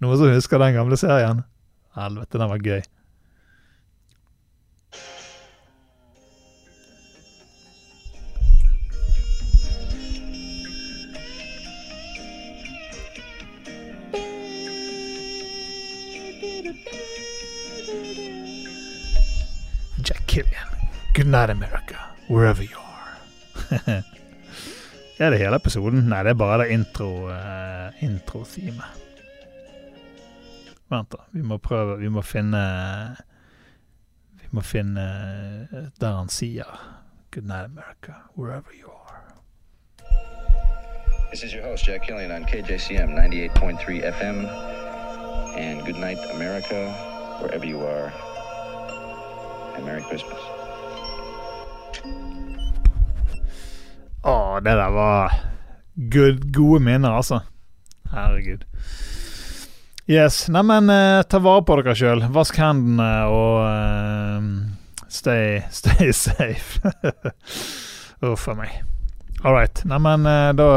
Noen 0.00 0.16
som 0.18 0.30
husker 0.32 0.58
den 0.58 0.74
gamle 0.74 0.96
serien? 0.96 1.42
Helvete, 1.96 2.38
den 2.38 2.48
var 2.48 2.64
gøy. 2.64 2.80
Killian. 20.36 20.68
Good 21.14 21.28
night, 21.28 21.48
America. 21.48 21.96
Wherever 22.28 22.62
you 22.62 22.76
are. 22.76 23.16
er 25.18 25.30
det 25.30 25.38
hele 25.38 25.56
episoden? 25.56 26.02
Nei, 26.10 26.18
det 26.24 26.34
er 26.34 26.36
bare 26.36 26.58
det 26.60 26.74
intro, 26.74 27.08
uh, 27.30 28.02
intro-themet. 28.04 28.84
Vent, 30.92 31.08
da. 31.12 31.24
Vi 31.32 31.40
må 31.40 31.56
prøve 31.56 31.96
Vi 32.02 32.10
må 32.12 32.20
finne 32.22 32.60
Vi 34.42 34.52
må 34.52 34.60
finne 34.60 35.06
der 36.00 36.12
han 36.18 36.28
sier 36.28 36.68
Good 37.32 37.48
night, 37.48 37.64
America. 37.72 38.20
Wherever 38.36 38.76
you 38.76 38.92
are. 38.92 39.24
This 41.30 41.44
is 41.44 41.54
your 41.54 41.64
host, 41.64 41.88
Jack 41.88 42.04
Killian, 42.06 42.30
on 42.30 42.44
KJCM 42.44 43.16
98.3 43.16 44.04
FM. 44.12 44.44
And 45.56 45.86
good 45.86 45.96
night, 45.96 46.18
America, 46.34 46.92
wherever 47.40 47.64
you 47.64 47.80
are. 47.80 48.12
And 49.76 49.84
Merry 49.86 50.02
Christmas. 50.08 50.40
Å, 54.26 54.60
det 54.64 54.74
der 54.74 54.90
var 54.90 55.34
good, 55.94 56.48
gode 56.54 56.82
minner, 56.82 57.14
altså. 57.14 57.40
Herregud. 58.10 58.64
Yes. 60.06 60.48
Neimen, 60.48 60.90
eh, 60.90 61.22
ta 61.22 61.38
vare 61.42 61.62
på 61.66 61.76
dere 61.80 61.94
sjøl. 61.98 62.24
Vask 62.34 62.58
hendene 62.62 63.10
og 63.30 63.62
eh, 63.66 64.48
stay, 65.10 65.60
stay 65.80 66.12
safe. 66.14 66.82
Uff 68.26 68.48
a 68.50 68.56
meg. 68.58 68.80
All 69.44 69.54
right. 69.54 69.82
Neimen, 69.86 70.26
eh, 70.26 70.52
da 70.58 70.70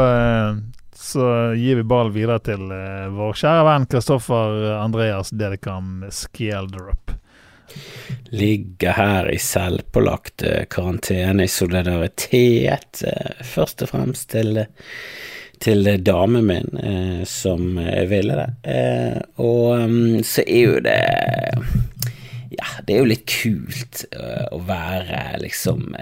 så 1.00 1.26
gir 1.56 1.80
vi 1.80 1.86
ballen 1.90 2.12
videre 2.12 2.42
til 2.44 2.60
vår 3.16 3.38
kjære 3.40 3.62
venn 3.66 3.86
Kristoffer 3.90 4.66
Andreas 4.76 5.32
Dedekam 5.32 6.04
Skjeldrup 6.12 7.14
ligger 8.30 8.92
her 8.92 9.30
i 9.30 9.38
selvpålagt 9.38 10.42
eh, 10.42 10.64
karantene 10.70 11.44
i 11.44 11.50
solidaritet, 11.50 13.02
eh, 13.06 13.44
først 13.44 13.82
og 13.82 13.90
fremst 13.90 14.30
til, 14.30 14.62
til 15.58 15.90
damen 16.06 16.46
min 16.46 16.78
eh, 16.78 17.24
som 17.28 17.80
ville 18.10 18.38
det. 18.38 18.76
Og 19.42 19.82
um, 19.82 20.20
så 20.24 20.46
er 20.46 20.60
jo 20.60 20.82
det 20.84 21.00
Ja, 22.50 22.66
det 22.86 22.94
er 22.94 22.98
jo 22.98 23.10
litt 23.10 23.28
kult 23.30 24.04
å 24.50 24.58
være 24.66 25.38
liksom 25.40 25.92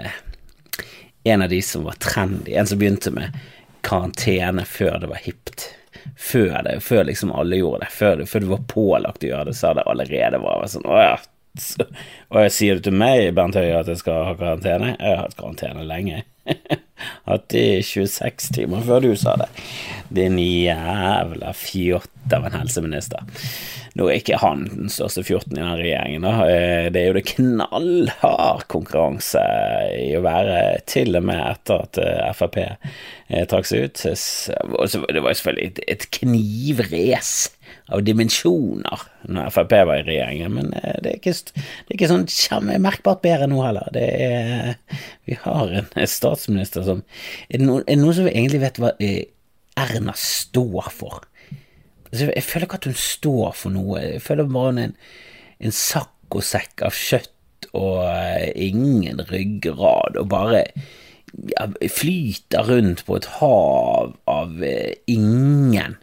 en 1.29 1.43
av 1.45 1.49
de 1.51 1.59
som 1.61 1.85
var 1.85 1.99
trendy, 2.01 2.55
en 2.57 2.67
som 2.67 2.79
begynte 2.79 3.11
med 3.13 3.37
karantene 3.85 4.65
før 4.65 4.97
det 5.01 5.11
var 5.11 5.21
hipt. 5.23 5.67
Før, 6.17 6.61
det, 6.63 6.79
før 6.83 7.03
liksom 7.09 7.31
alle 7.31 7.59
gjorde 7.59 7.85
det, 7.85 7.91
før, 7.93 8.23
før 8.25 8.43
du 8.43 8.49
var 8.49 8.63
pålagt 8.71 9.23
å 9.23 9.29
gjøre 9.29 9.49
det, 9.49 9.55
så 9.57 9.69
hadde 9.69 9.83
det 9.83 9.91
allerede 9.93 10.41
vært 10.43 10.73
sånn 10.73 10.87
Å 10.89 10.97
ja, 10.99 11.13
og 12.29 12.43
jeg 12.45 12.53
sier 12.55 12.77
det 12.77 12.85
til 12.87 12.95
meg, 12.95 13.31
Bernt 13.37 13.57
Høie, 13.57 13.79
at 13.79 13.89
jeg 13.89 13.99
skal 14.01 14.27
ha 14.27 14.35
karantene? 14.37 14.93
Jeg 14.95 15.15
har 15.15 15.25
hatt 15.25 15.37
karantene 15.39 15.87
lenge. 15.87 16.23
hatt 17.29 17.55
i 17.57 17.81
26 17.85 18.53
timer 18.55 18.85
før 18.85 19.03
du 19.05 19.11
sa 19.19 19.35
det. 19.39 19.49
Din 20.13 20.39
jævla 20.41 21.53
fjott 21.57 22.33
av 22.33 22.47
en 22.47 22.57
helseminister. 22.59 23.25
Nå 23.97 24.07
er 24.07 24.19
ikke 24.19 24.39
han 24.39 24.63
den 24.69 24.91
største 24.93 25.23
fjorten 25.25 25.57
i 25.57 25.63
den 25.63 25.79
regjeringen, 25.81 26.25
da. 26.25 26.33
Eh, 26.45 26.87
det 26.93 27.01
er 27.01 27.09
jo 27.09 27.17
det 27.17 27.25
knallhard 27.33 28.65
konkurranse 28.71 29.41
i 29.97 30.11
å 30.17 30.23
være 30.23 30.59
til 30.89 31.17
og 31.19 31.25
med 31.27 31.41
etter 31.41 31.85
at 31.87 32.01
eh, 32.03 32.29
Frp 32.37 32.59
eh, 32.61 33.45
trakk 33.49 33.67
seg 33.67 33.89
ut. 33.89 34.03
Det 34.05 35.23
var 35.23 35.33
jo 35.33 35.39
selvfølgelig 35.41 35.87
et 35.89 36.07
knivrace 36.19 37.55
av 37.93 38.03
dimensjoner 38.05 39.05
når 39.29 39.49
Frp 39.53 39.73
var 39.89 40.01
i 40.01 40.05
regjeringen, 40.07 40.53
men 40.55 40.69
eh, 40.77 40.97
det 41.03 41.11
er 41.11 41.17
ikke, 41.19 41.33
det 41.55 41.93
er 41.93 41.97
ikke 41.97 42.11
sånn 42.11 42.69
merkbart 42.83 43.23
bedre 43.25 43.49
nå 43.49 43.63
heller. 43.63 43.89
Det 43.95 44.05
er, 44.05 45.01
vi 45.29 45.37
har 45.43 45.73
en 45.79 45.89
statsminister 46.09 46.85
som 46.87 47.03
Er 47.49 47.61
det 47.61 47.65
noen, 47.65 47.83
er 47.87 47.99
det 47.99 48.15
som 48.19 48.29
egentlig 48.29 48.63
vet 48.65 48.79
hva 48.81 48.93
eh, 49.03 49.25
Erna 49.79 50.15
står 50.17 50.91
for? 50.93 51.25
Altså, 52.09 52.29
jeg 52.29 52.45
føler 52.45 52.67
ikke 52.67 52.79
at 52.81 52.87
hun 52.89 52.97
står 52.99 53.51
for 53.57 53.73
noe. 53.73 53.99
Jeg 54.01 54.23
føler 54.25 54.49
bare 54.49 54.71
hun 54.71 54.81
er 54.81 54.89
en, 54.89 54.95
en 55.67 55.75
saccosekk 55.75 56.85
av 56.87 56.97
kjøtt 56.97 57.69
og 57.77 58.01
uh, 58.01 58.47
ingen 58.57 59.19
ryggrad, 59.29 60.17
og 60.17 60.29
bare 60.31 60.63
ja, 61.51 61.67
flyter 61.91 62.65
rundt 62.65 63.03
på 63.05 63.19
et 63.19 63.27
hav 63.37 64.15
av 64.31 64.63
ingen 65.11 65.99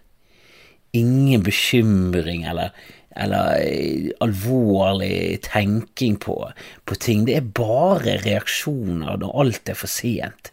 ingen 0.97 1.43
bekymring 1.47 2.45
eller, 2.49 2.71
eller 3.17 3.61
eh, 3.61 4.11
alvorlig 4.21 5.41
tenking 5.43 6.17
på, 6.17 6.51
på, 6.85 6.95
ting. 6.95 7.25
Det 7.27 7.39
er 7.39 7.53
bare 7.57 8.19
reaksjoner 8.25 9.21
når 9.23 9.41
alt 9.43 9.73
er 9.73 9.79
for 9.79 9.91
sent. 9.91 10.53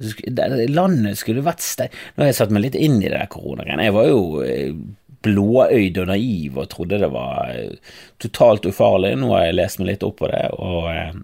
Landet 0.00 1.18
skulle 1.20 1.44
vært 1.44 1.60
sterkt 1.60 1.96
Nå 2.14 2.22
har 2.22 2.30
jeg 2.30 2.36
satt 2.38 2.52
meg 2.56 2.62
litt 2.64 2.78
inn 2.78 3.02
i 3.02 3.08
det 3.08 3.18
der 3.18 3.28
koronagreiene. 3.28 3.90
Jeg 3.90 3.96
var 3.98 4.08
jo 4.08 4.22
eh, 4.46 4.72
blåøyd 5.20 5.98
og 6.00 6.08
naiv 6.08 6.56
og 6.62 6.70
trodde 6.72 7.02
det 7.02 7.10
var 7.12 7.52
eh, 7.52 7.92
totalt 8.22 8.70
ufarlig. 8.70 9.12
Nå 9.20 9.34
har 9.34 9.48
jeg 9.48 9.58
lest 9.58 9.82
meg 9.82 9.92
litt 9.92 10.06
opp 10.06 10.22
på 10.22 10.30
det, 10.32 10.46
og 10.56 11.20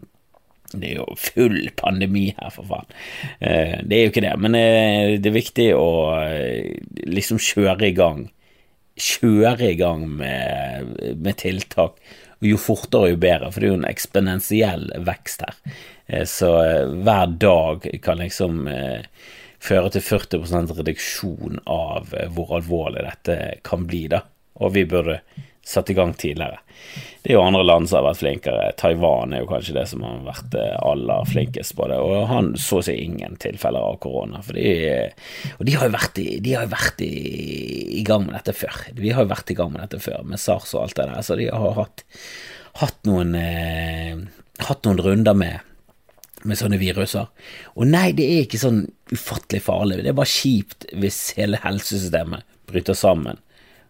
det 0.76 0.90
er 0.90 1.00
jo 1.00 1.08
full 1.16 1.70
pandemi 1.78 2.28
her, 2.36 2.52
for 2.52 2.68
faen. 2.68 2.88
Det 3.40 3.96
er 3.96 4.02
jo 4.02 4.10
ikke 4.10 4.24
det, 4.26 4.32
men 4.42 4.56
det 4.58 5.30
er 5.30 5.36
viktig 5.36 5.68
å 5.78 5.86
liksom 7.06 7.38
kjøre 7.40 7.86
i 7.86 7.94
gang 7.96 8.26
kjøre 8.96 9.72
i 9.72 9.78
gang 9.78 10.06
med, 10.18 10.96
med, 11.16 11.36
tiltak. 11.42 11.98
Jo 12.44 12.58
fortere, 12.60 13.12
jo 13.14 13.20
bedre, 13.20 13.50
for 13.52 13.62
det 13.62 13.68
er 13.68 13.74
jo 13.74 13.80
en 13.80 13.88
eksponentiell 13.88 14.86
vekst 15.06 15.44
her. 15.46 15.58
Eh, 16.06 16.24
så 16.28 16.52
eh, 16.62 16.94
hver 17.06 17.34
dag 17.40 17.86
kan 18.04 18.20
liksom 18.20 18.66
eh, 18.72 19.04
føre 19.62 19.92
til 19.94 20.04
40% 20.04 20.74
reduksjon 20.78 21.62
av 21.64 22.12
hvor 22.34 22.56
alvorlig 22.58 23.06
dette 23.06 23.38
kan 23.66 23.86
bli, 23.88 24.06
da. 24.12 24.22
Og 24.60 24.72
vi 24.76 24.84
burde 24.88 25.20
satt 25.66 25.90
i 25.90 25.94
gang 25.98 26.14
tidligere. 26.14 26.60
Det 27.22 27.32
er 27.32 27.40
jo 27.40 27.42
andre 27.42 27.64
land 27.66 27.88
som 27.90 27.98
har 27.98 28.12
vært 28.12 28.20
flinkere. 28.20 28.66
Taiwan 28.78 29.32
er 29.34 29.42
jo 29.42 29.48
kanskje 29.50 29.74
det 29.74 29.86
som 29.90 30.04
har 30.06 30.20
vært 30.28 30.54
eh, 30.54 30.74
aller 30.86 31.26
flinkest 31.26 31.74
på 31.74 31.88
det. 31.90 31.98
Og 31.98 32.28
han 32.30 32.52
så 32.60 32.78
seg 32.86 33.00
ingen 33.02 33.34
tilfeller 33.42 33.82
av 33.82 33.98
korona. 34.04 34.44
Og 34.46 35.64
de 35.66 35.74
har 35.74 35.88
jo 35.88 35.94
vært, 35.96 36.20
i, 36.22 36.38
har 36.54 36.70
vært 36.70 37.02
i, 37.02 37.10
i, 37.98 38.04
gang 38.06 38.28
med 38.28 38.36
dette 38.38 38.54
før. 38.54 38.84
Vi 38.94 39.10
har 39.10 39.26
jo 39.26 39.32
vært 39.32 39.50
i 39.50 39.58
gang 39.58 39.72
med 39.74 39.82
dette 39.82 39.98
før, 40.04 40.22
med 40.22 40.38
SARS 40.38 40.76
og 40.76 40.84
alt 40.84 41.00
det 41.00 41.08
der. 41.10 41.24
Så 41.26 41.38
de 41.40 41.48
har 41.50 41.80
hatt, 41.80 42.04
hatt, 42.84 43.00
noen, 43.10 43.34
eh, 43.40 44.14
hatt 44.68 44.86
noen 44.86 45.02
runder 45.02 45.34
med 45.34 45.72
med 46.46 46.58
sånne 46.60 46.78
viruser. 46.78 47.26
Og 47.74 47.88
nei, 47.90 48.12
det 48.14 48.26
er 48.30 48.44
ikke 48.44 48.60
sånn 48.60 48.84
ufattelig 49.10 49.64
farlig, 49.66 49.98
det 50.04 50.12
er 50.12 50.18
bare 50.18 50.30
kjipt 50.30 50.86
hvis 50.94 51.32
hele 51.38 51.58
helsesystemet 51.64 52.46
bryter 52.70 52.94
sammen. 52.94 53.40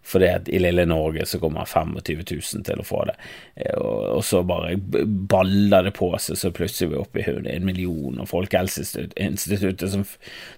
Fordi 0.07 0.29
at 0.31 0.49
i 0.49 0.61
lille 0.63 0.85
Norge 0.87 1.25
så 1.27 1.41
kommer 1.43 1.67
25 1.67 2.21
000 2.23 2.65
til 2.67 2.83
å 2.83 2.87
få 2.87 3.03
det, 3.09 3.17
eh, 3.59 3.75
og, 3.75 4.23
så 4.27 4.43
bare 4.47 4.77
baller 4.79 5.89
det 5.89 5.95
på 5.97 6.13
seg, 6.23 6.39
så 6.39 6.53
plutselig 6.55 6.89
er 6.89 6.93
vi 6.93 7.01
oppe 7.01 7.23
i 7.25 7.57
en 7.57 7.67
million, 7.67 8.21
og 8.23 8.31
Folkehelseinstituttet 8.31 9.91
som, 9.91 10.05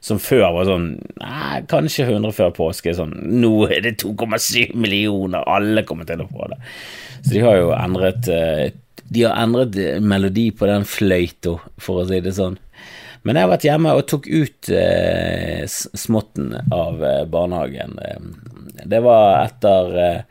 som, 0.05 0.21
før 0.21 0.51
var 0.59 0.69
sånn 0.69 0.91
nei, 1.23 1.63
kanskje 1.71 2.11
100 2.11 2.37
før 2.37 2.53
påske, 2.61 2.93
sånn 2.99 3.17
nå 3.41 3.55
er 3.73 3.87
det 3.87 3.97
2,7 4.05 4.77
millioner, 4.77 5.49
alle 5.49 5.87
kommer 5.89 6.09
til 6.09 6.25
å 6.25 6.29
få 6.29 6.53
det. 6.53 6.61
Så 7.23 7.33
de 7.33 7.43
har 7.47 7.59
jo 7.59 7.73
endret 7.75 8.29
eh, 8.31 8.69
De 9.09 9.23
har 9.25 9.41
endret 9.41 9.75
melodi 10.05 10.51
på 10.53 10.69
den 10.69 10.85
fløyta, 10.85 11.57
for 11.81 12.03
å 12.03 12.09
si 12.11 12.21
det 12.21 12.37
sånn. 12.37 12.59
Men 13.27 13.37
jeg 13.37 13.45
har 13.45 13.51
vært 13.51 13.67
hjemme 13.67 13.95
og 13.97 14.07
tok 14.09 14.29
ut 14.31 14.69
eh, 14.73 15.65
småtten 15.69 16.53
av 16.75 17.03
eh, 17.05 17.25
barnehagen. 17.29 17.97
Eh, 18.05 18.29
det 18.85 19.01
var 19.05 19.45
etter 19.45 19.99
eh, 20.03 20.23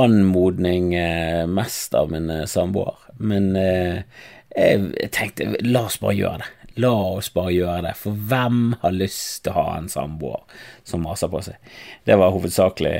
anmodning 0.00 0.94
eh, 0.94 1.46
mest 1.46 1.94
av 1.94 2.10
min 2.12 2.30
eh, 2.30 2.44
samboer. 2.50 2.96
Men 3.14 3.52
jeg 3.54 5.10
tenkte 5.14 5.52
la 5.62 5.84
oss 5.86 6.00
bare 6.02 6.16
gjøre 6.18 6.40
det. 6.42 6.48
La 6.82 6.90
oss 7.14 7.28
bare 7.30 7.52
gjøre 7.54 7.84
det, 7.86 7.92
for 8.00 8.18
hvem 8.30 8.74
har 8.80 8.96
lyst 8.96 9.44
til 9.44 9.52
å 9.52 9.60
ha 9.60 9.76
en 9.78 9.86
samboer 9.92 10.42
som 10.82 11.04
maser 11.06 11.30
på 11.30 11.44
seg? 11.46 11.70
Det 12.02 12.16
var 12.18 12.34
hovedsakelig 12.34 12.96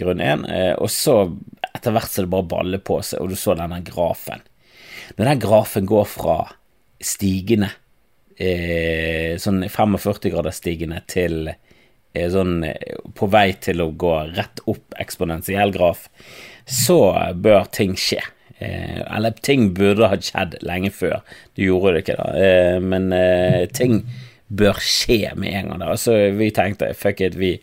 grunn 0.00 0.24
én. 0.24 0.42
Og 0.82 0.90
så, 0.90 1.20
etter 1.70 1.94
hvert 1.94 2.10
så 2.10 2.24
det 2.24 2.32
bare 2.34 2.48
baller 2.50 2.82
på 2.82 2.98
seg, 3.06 3.22
og 3.22 3.30
du 3.30 3.38
så 3.38 3.54
denne 3.54 3.78
grafen. 3.86 4.42
Når 5.14 5.30
den 5.30 5.44
grafen 5.46 5.86
går 5.86 6.10
fra 6.10 6.38
stigende 6.98 7.70
eh, 8.36 9.36
sånn 9.40 9.64
45-gradersstigende 9.68 11.02
til 11.10 11.50
eh, 11.52 11.58
sånn 12.32 12.62
eh, 12.68 12.98
på 13.16 13.28
vei 13.32 13.48
til 13.62 13.82
å 13.84 13.90
gå 13.90 14.14
rett 14.34 14.62
opp 14.70 14.96
eksponentiell 15.02 15.74
graf, 15.74 16.08
så 16.64 16.98
bør 17.34 17.68
ting 17.74 17.96
skje. 17.98 18.22
Eh, 18.58 19.00
eller 19.04 19.34
ting 19.44 19.72
burde 19.76 20.10
ha 20.12 20.20
skjedd 20.20 20.58
lenge 20.64 20.92
før. 20.94 21.20
Det 21.56 21.66
gjorde 21.66 21.96
det 21.96 22.04
ikke, 22.04 22.18
da. 22.20 22.28
Eh, 22.38 22.78
men 22.84 23.10
eh, 23.16 23.64
ting 23.74 24.04
bør 24.54 24.78
skje 24.78 25.34
med 25.40 25.58
en 25.58 25.72
gang. 25.72 25.82
da 25.82 25.98
Så 25.98 26.14
vi 26.38 26.50
tenkte 26.54 26.92
fuck 26.94 27.20
it, 27.24 27.36
vi, 27.40 27.56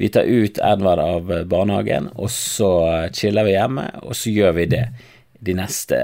vi 0.00 0.10
tar 0.14 0.28
ut 0.28 0.60
Edvard 0.64 1.02
av 1.02 1.32
barnehagen, 1.50 2.10
og 2.16 2.30
så 2.32 2.72
chiller 3.12 3.46
vi 3.46 3.56
hjemme, 3.58 3.90
og 4.06 4.16
så 4.16 4.32
gjør 4.32 4.56
vi 4.60 4.68
det 4.76 4.84
de 5.44 5.54
neste 5.54 5.98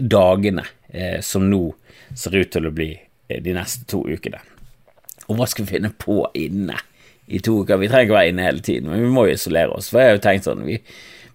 dagene, 0.00 0.64
som 1.22 1.44
nå 1.46 1.68
ser 2.18 2.34
ut 2.38 2.50
til 2.54 2.66
å 2.66 2.72
bli 2.74 2.94
Eh, 3.28 3.42
de 3.42 3.54
neste 3.56 3.86
to 3.88 4.02
ukene. 4.08 4.40
Og 5.28 5.38
hva 5.38 5.48
skal 5.48 5.64
vi 5.64 5.76
finne 5.76 5.92
på 5.96 6.20
inne 6.36 6.76
i 7.26 7.40
to 7.44 7.60
uker? 7.62 7.80
Vi 7.80 7.88
trenger 7.90 8.08
ikke 8.08 8.18
være 8.18 8.32
inne 8.32 8.46
hele 8.46 8.64
tiden, 8.64 8.90
men 8.92 9.04
vi 9.04 9.12
må 9.12 9.26
jo 9.28 9.36
isolere 9.36 9.76
oss. 9.76 9.88
For 9.92 10.02
jeg 10.02 10.12
har 10.12 10.18
jo 10.18 10.24
tenkt 10.26 10.48
sånn, 10.48 10.66
vi, 10.66 10.80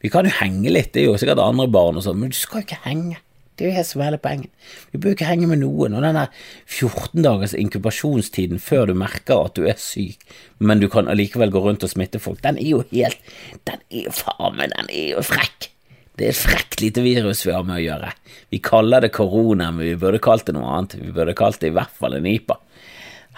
vi 0.04 0.12
kan 0.14 0.28
jo 0.28 0.36
henge 0.42 0.76
litt, 0.76 0.94
det 0.94 1.04
er 1.04 1.10
jo 1.10 1.18
sikkert 1.22 1.42
andre 1.44 1.68
barn 1.72 2.00
og 2.00 2.06
sånn, 2.06 2.20
men 2.22 2.34
du 2.34 2.38
skal 2.40 2.62
jo 2.62 2.70
ikke 2.70 2.84
henge. 2.86 3.20
Det 3.60 3.66
er 3.66 3.74
jo 3.74 3.76
helt 3.76 3.90
som 3.90 4.02
hele 4.06 4.18
poenget. 4.24 4.52
Vi 4.94 5.00
bør 5.04 5.18
ikke 5.18 5.28
henge 5.28 5.48
med 5.50 5.60
noen. 5.60 5.98
Og 5.98 6.06
den 6.06 6.20
14 6.64 7.26
dagers 7.26 7.56
inkubasjonstiden 7.60 8.62
før 8.64 8.88
du 8.88 8.94
merker 8.96 9.50
at 9.50 9.60
du 9.60 9.66
er 9.68 9.76
syk, 9.84 10.24
men 10.64 10.80
du 10.80 10.88
kan 10.92 11.12
allikevel 11.12 11.52
gå 11.52 11.66
rundt 11.66 11.84
og 11.84 11.92
smitte 11.92 12.22
folk, 12.24 12.40
den 12.46 12.56
er 12.56 12.70
jo 12.70 12.86
helt 12.94 13.20
Den 13.68 13.84
er 13.92 14.06
jo 14.06 14.16
faen 14.16 14.56
meg, 14.56 14.72
den 14.78 14.88
er 14.88 15.18
jo 15.18 15.26
frekk. 15.28 15.68
Det 16.16 16.30
er 16.30 16.32
et 16.32 16.40
frekt 16.40 16.82
lite 16.84 17.04
virus 17.04 17.46
vi 17.46 17.52
har 17.56 17.68
med 17.68 17.78
å 17.78 17.84
gjøre. 17.84 18.14
Vi 18.52 18.62
kaller 18.64 19.04
det 19.04 19.12
korona, 19.16 19.70
men 19.76 19.86
vi 19.88 20.00
burde 20.00 20.24
kalt 20.24 20.48
det 20.48 20.56
noe 20.56 20.72
annet. 20.78 20.98
Vi 21.00 21.12
burde 21.16 21.36
kalt 21.36 21.60
det 21.60 21.74
i 21.74 21.76
hvert 21.76 21.94
fall 21.96 22.16
en 22.16 22.28
IPA. 22.28 22.58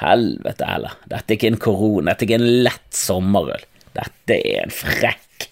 Helvete 0.02 0.68
heller. 0.68 0.98
Dette 1.06 1.34
er 1.34 1.38
ikke 1.38 1.52
en 1.54 1.62
korona, 1.62 2.12
dette 2.12 2.26
er 2.26 2.32
ikke 2.32 2.42
en 2.42 2.64
lett 2.66 2.98
sommerøl. 2.98 3.68
Dette 3.96 4.38
er 4.38 4.66
en 4.66 4.74
frekk, 4.74 5.48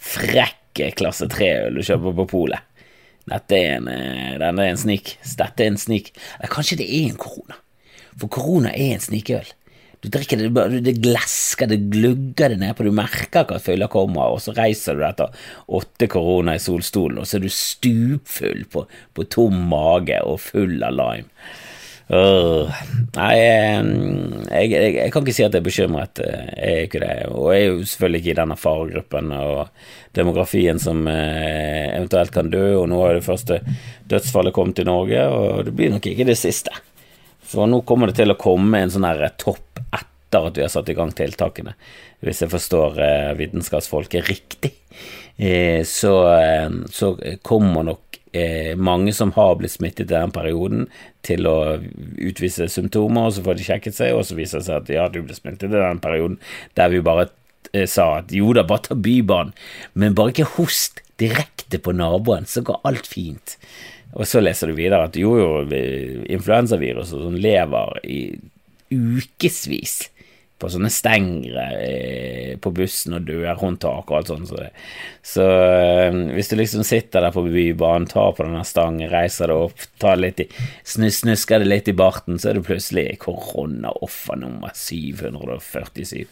frekk 0.00 0.56
klasse 0.96 1.26
3-øl 1.28 1.76
du 1.76 1.84
kjøper 1.84 2.14
på 2.22 2.28
polet. 2.30 2.66
Dette 3.30 3.56
er 3.56 3.76
en, 3.76 3.88
eh, 3.88 4.38
denne 4.40 4.64
er 4.64 4.72
en 4.72 4.80
snik. 4.80 5.18
Dette 5.36 5.62
er 5.62 5.70
en 5.70 5.78
snik. 5.78 6.12
Eller 6.38 6.50
kanskje 6.50 6.78
det 6.80 6.88
er 6.88 7.10
en 7.10 7.18
korona. 7.20 7.58
For 8.16 8.28
korona 8.28 8.72
er 8.72 8.94
en 8.94 9.04
snikøl. 9.04 9.46
Du 10.00 10.08
drikker 10.08 10.40
det, 10.40 10.80
det 10.80 10.94
glesker, 11.04 11.68
det 11.68 11.90
glugger 11.92 12.54
det 12.54 12.60
nedpå, 12.62 12.86
du 12.86 12.90
merker 12.96 13.44
ikke 13.44 13.58
at 13.58 13.64
fylla 13.66 13.86
kommer, 13.92 14.32
og 14.32 14.40
så 14.40 14.54
reiser 14.56 14.96
du 14.96 15.04
etter 15.04 15.28
åtte 15.68 16.08
korona 16.08 16.54
i 16.56 16.62
solstolen, 16.62 17.18
og 17.20 17.28
så 17.28 17.36
er 17.36 17.44
du 17.44 17.52
stupfull 17.52 18.64
på, 18.72 18.86
på 19.12 19.26
tom 19.28 19.58
mage 19.68 20.16
og 20.24 20.40
full 20.40 20.80
av 20.86 20.96
lime. 20.96 21.28
Uh, 22.10 22.66
nei, 23.14 23.34
jeg, 23.38 24.70
jeg, 24.72 24.94
jeg, 24.96 25.10
kan 25.14 25.22
ikke 25.22 25.34
si 25.36 25.44
at 25.46 25.54
jeg 25.54 25.60
er 25.60 25.66
bekymret, 25.68 26.20
jeg 26.24 26.72
er 26.72 26.86
ikke 26.88 27.02
det. 27.04 27.14
Og 27.30 27.52
jeg 27.54 27.60
er 27.60 27.68
jo 27.68 27.88
selvfølgelig 27.92 28.22
ikke 28.24 28.32
i 28.32 28.38
denne 28.40 28.58
faregruppen 28.58 29.34
og 29.36 29.60
demografien 30.18 30.80
som 30.82 31.06
eh, 31.06 31.86
eventuelt 31.94 32.34
kan 32.34 32.50
dø, 32.50 32.64
og 32.80 32.88
nå 32.90 32.98
har 33.04 33.14
det 33.14 33.26
første 33.26 33.60
dødsfallet 34.10 34.56
kommet 34.56 34.80
til 34.80 34.90
Norge, 34.90 35.22
og 35.30 35.68
det 35.68 35.74
blir 35.78 35.94
nok 35.94 36.10
ikke 36.10 36.26
det 36.26 36.38
siste. 36.40 36.74
For 37.50 37.70
nå 37.70 37.82
kommer 37.86 38.10
det 38.10 38.18
til 38.18 38.34
å 38.34 38.38
komme 38.38 38.82
en 38.82 38.90
sånn 38.90 39.06
her 39.06 39.22
topp 39.38 39.80
etter 39.90 40.50
at 40.50 40.58
vi 40.58 40.66
har 40.66 40.70
satt 40.70 40.90
i 40.90 40.98
gang 40.98 41.14
tiltakene, 41.14 41.74
hvis 42.26 42.42
jeg 42.44 42.52
forstår 42.52 43.00
eh, 43.06 43.32
vitenskapsfolket 43.38 44.28
riktig. 44.30 44.74
Eh, 45.38 45.82
så, 45.86 46.14
eh, 46.34 46.68
så, 46.90 47.14
kommer 47.42 47.86
nok 47.86 48.19
eh, 48.32 48.76
mange 48.76 49.12
som 49.16 49.32
har 49.36 49.56
blitt 49.58 49.74
smittet 49.74 50.08
i 50.08 50.14
den 50.14 50.32
perioden, 50.34 50.86
til 51.26 51.48
å 51.48 51.56
utvise 52.20 52.68
symptomer, 52.72 53.28
og 53.28 53.36
så 53.36 53.44
får 53.44 53.58
de 53.58 53.66
sjekket 53.66 53.98
seg, 53.98 54.14
og 54.16 54.24
så 54.28 54.38
viser 54.38 54.60
det 54.60 54.68
seg 54.68 54.80
at 54.80 54.94
ja, 54.94 55.06
du 55.12 55.20
ble 55.22 55.36
smittet 55.36 55.68
i 55.68 55.76
den 55.76 56.02
perioden 56.02 56.40
der 56.78 56.92
vi 56.92 57.02
bare 57.04 57.28
eh, 57.72 57.86
sa 57.90 58.20
at 58.20 58.34
jo 58.34 58.54
da, 58.56 58.64
bare 58.66 58.88
ta 58.88 58.98
Bybanen, 58.98 59.54
men 59.94 60.16
bare 60.18 60.34
ikke 60.34 60.52
host 60.56 61.02
direkte 61.20 61.80
på 61.82 61.92
naboen, 61.96 62.48
så 62.48 62.64
går 62.64 62.80
alt 62.88 63.08
fint. 63.10 63.58
Og 64.16 64.26
så 64.26 64.40
leser 64.42 64.70
du 64.70 64.78
videre 64.78 65.06
at 65.06 65.18
jo, 65.18 65.36
jo, 65.38 65.50
influensavirus 66.32 67.12
og 67.14 67.26
sånn 67.26 67.38
lever 67.42 68.00
i 68.10 68.22
ukevis 68.90 70.00
på 70.60 70.70
sånne 70.72 70.90
stengre 70.92 71.66
eh, 71.80 72.56
på 72.60 72.72
bussen 72.76 73.16
og 73.16 73.26
dørhåndtak 73.28 74.10
og 74.10 74.18
alt 74.18 74.32
sånt. 74.32 74.50
Så, 74.50 74.66
så 75.32 75.46
eh, 75.46 76.18
hvis 76.36 76.52
du 76.52 76.56
liksom 76.60 76.84
sitter 76.86 77.24
der 77.24 77.34
på 77.34 77.44
Bybanen, 77.48 78.08
tar 78.10 78.34
på 78.36 78.46
denne 78.46 78.64
stangen, 78.68 79.10
reiser 79.12 79.52
deg 79.52 79.64
opp, 79.68 79.86
tar 80.02 80.20
litt 80.20 80.44
i, 80.44 80.48
snus, 80.84 81.22
snusker 81.24 81.62
det 81.62 81.70
litt 81.70 81.90
i 81.90 81.96
barten, 81.96 82.38
så 82.40 82.50
er 82.50 82.60
du 82.60 82.66
plutselig 82.66 83.08
korona-offer 83.24 84.40
nummer 84.40 84.76
747. 84.76 86.26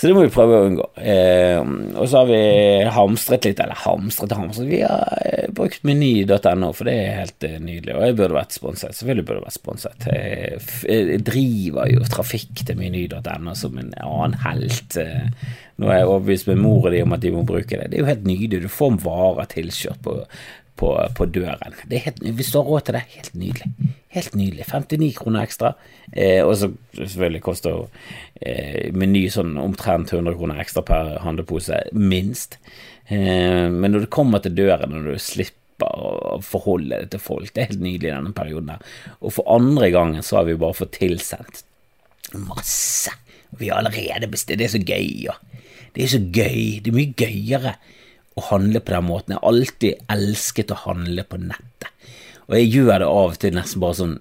Så 0.00 0.08
det 0.08 0.14
må 0.16 0.22
vi 0.24 0.32
prøve 0.32 0.56
å 0.56 0.66
unngå. 0.70 0.84
Eh, 0.96 1.58
og 2.00 2.06
så 2.08 2.22
har 2.22 2.28
vi 2.30 2.40
hamstret 2.88 3.44
litt, 3.44 3.58
eller 3.60 3.76
hamstret 3.82 4.32
og 4.32 4.38
hamstret. 4.46 4.70
Vi 4.70 4.78
har 4.80 5.18
eh, 5.28 5.50
brukt 5.52 5.84
meny.no, 5.84 6.70
for 6.76 6.88
det 6.88 6.94
er 6.96 7.18
helt 7.18 7.44
eh, 7.44 7.58
nydelig. 7.60 7.98
Og 7.98 8.06
jeg 8.06 8.16
burde 8.16 8.38
vært 8.38 8.56
sponset. 8.56 8.96
Selvfølgelig 8.96 9.26
burde 9.28 9.42
jeg 9.42 9.48
vært 9.50 9.58
sponset. 9.58 10.06
Jeg, 10.08 10.62
jeg 10.88 11.24
driver 11.28 11.92
jo 11.92 12.08
trafikk 12.16 12.64
til 12.64 12.80
meny.no 12.80 13.56
som 13.60 13.76
en 13.82 13.92
annen 14.00 14.38
helt. 14.46 14.96
Eh, 14.96 15.52
nå 15.80 15.88
er 15.88 16.00
jeg 16.00 16.08
overbevist 16.08 16.48
med 16.48 16.64
mora 16.64 16.92
di 16.92 17.04
om 17.04 17.14
at 17.16 17.22
de 17.24 17.34
må 17.36 17.44
bruke 17.48 17.76
det. 17.76 17.90
Det 17.92 18.00
er 18.00 18.02
jo 18.02 18.08
helt 18.08 18.26
nydelig. 18.28 18.64
Du 18.64 18.72
får 18.72 18.98
varer 19.04 19.52
tilkjørt 19.52 20.00
på 20.04 20.16
på, 20.80 20.90
på 21.16 21.26
døren. 21.28 21.76
Helt, 21.90 22.20
hvis 22.20 22.50
du 22.52 22.58
har 22.60 22.68
råd 22.68 22.86
til 22.86 22.96
det, 22.96 23.04
helt 23.14 23.34
nydelig. 23.38 23.70
Helt 24.16 24.34
nydelig. 24.38 24.66
59 24.66 25.10
kroner 25.18 25.44
ekstra. 25.44 25.74
Eh, 26.12 26.40
og 26.42 26.56
så 26.58 26.70
selvfølgelig 26.96 27.42
koster 27.44 27.84
eh, 28.40 28.90
Meny 28.96 29.26
sånn 29.32 29.54
omtrent 29.60 30.12
100 30.14 30.38
kroner 30.38 30.62
ekstra 30.64 30.84
per 30.86 31.16
handlepose, 31.24 31.82
minst. 31.94 32.58
Eh, 33.06 33.68
men 33.70 33.92
når 33.92 34.06
det 34.06 34.14
kommer 34.16 34.42
til 34.42 34.56
døren, 34.58 34.94
når 34.94 35.12
du 35.12 35.22
slipper 35.22 35.56
å 35.80 36.40
forholde 36.44 37.04
deg 37.04 37.12
til 37.14 37.22
folk, 37.22 37.52
det 37.54 37.62
er 37.62 37.72
helt 37.72 37.84
nydelig 37.84 38.10
i 38.10 38.16
denne 38.16 38.34
perioden. 38.36 38.86
Og 39.20 39.36
for 39.36 39.52
andre 39.52 39.92
gangen 39.94 40.26
så 40.26 40.40
har 40.40 40.48
vi 40.48 40.58
bare 40.60 40.76
fått 40.80 40.98
tilsendt 40.98 41.64
masse. 42.36 43.12
Vi 43.58 43.70
har 43.70 43.80
allerede 43.80 44.28
bestilt. 44.30 44.60
Det 44.60 44.68
er 44.68 44.74
så 44.74 44.82
gøy, 44.82 45.06
ja. 45.26 45.38
Det 45.94 46.04
er 46.04 46.12
så 46.12 46.20
gøy. 46.22 46.78
Det 46.82 46.92
er 46.92 46.96
mye 46.96 47.16
gøyere 47.18 47.72
å 48.40 48.48
handle 48.48 48.82
på 48.82 48.96
den 48.96 49.06
måten. 49.06 49.36
Jeg 49.36 49.42
har 49.42 49.52
alltid 49.52 50.10
elsket 50.16 50.74
å 50.74 50.80
handle 50.86 51.26
på 51.28 51.40
nettet. 51.44 51.88
Og 52.48 52.56
jeg 52.58 52.72
gjør 52.74 52.96
det 52.98 53.08
av 53.08 53.34
og 53.34 53.38
til 53.38 53.54
nesten 53.54 53.82
bare 53.82 53.98
sånn 54.00 54.16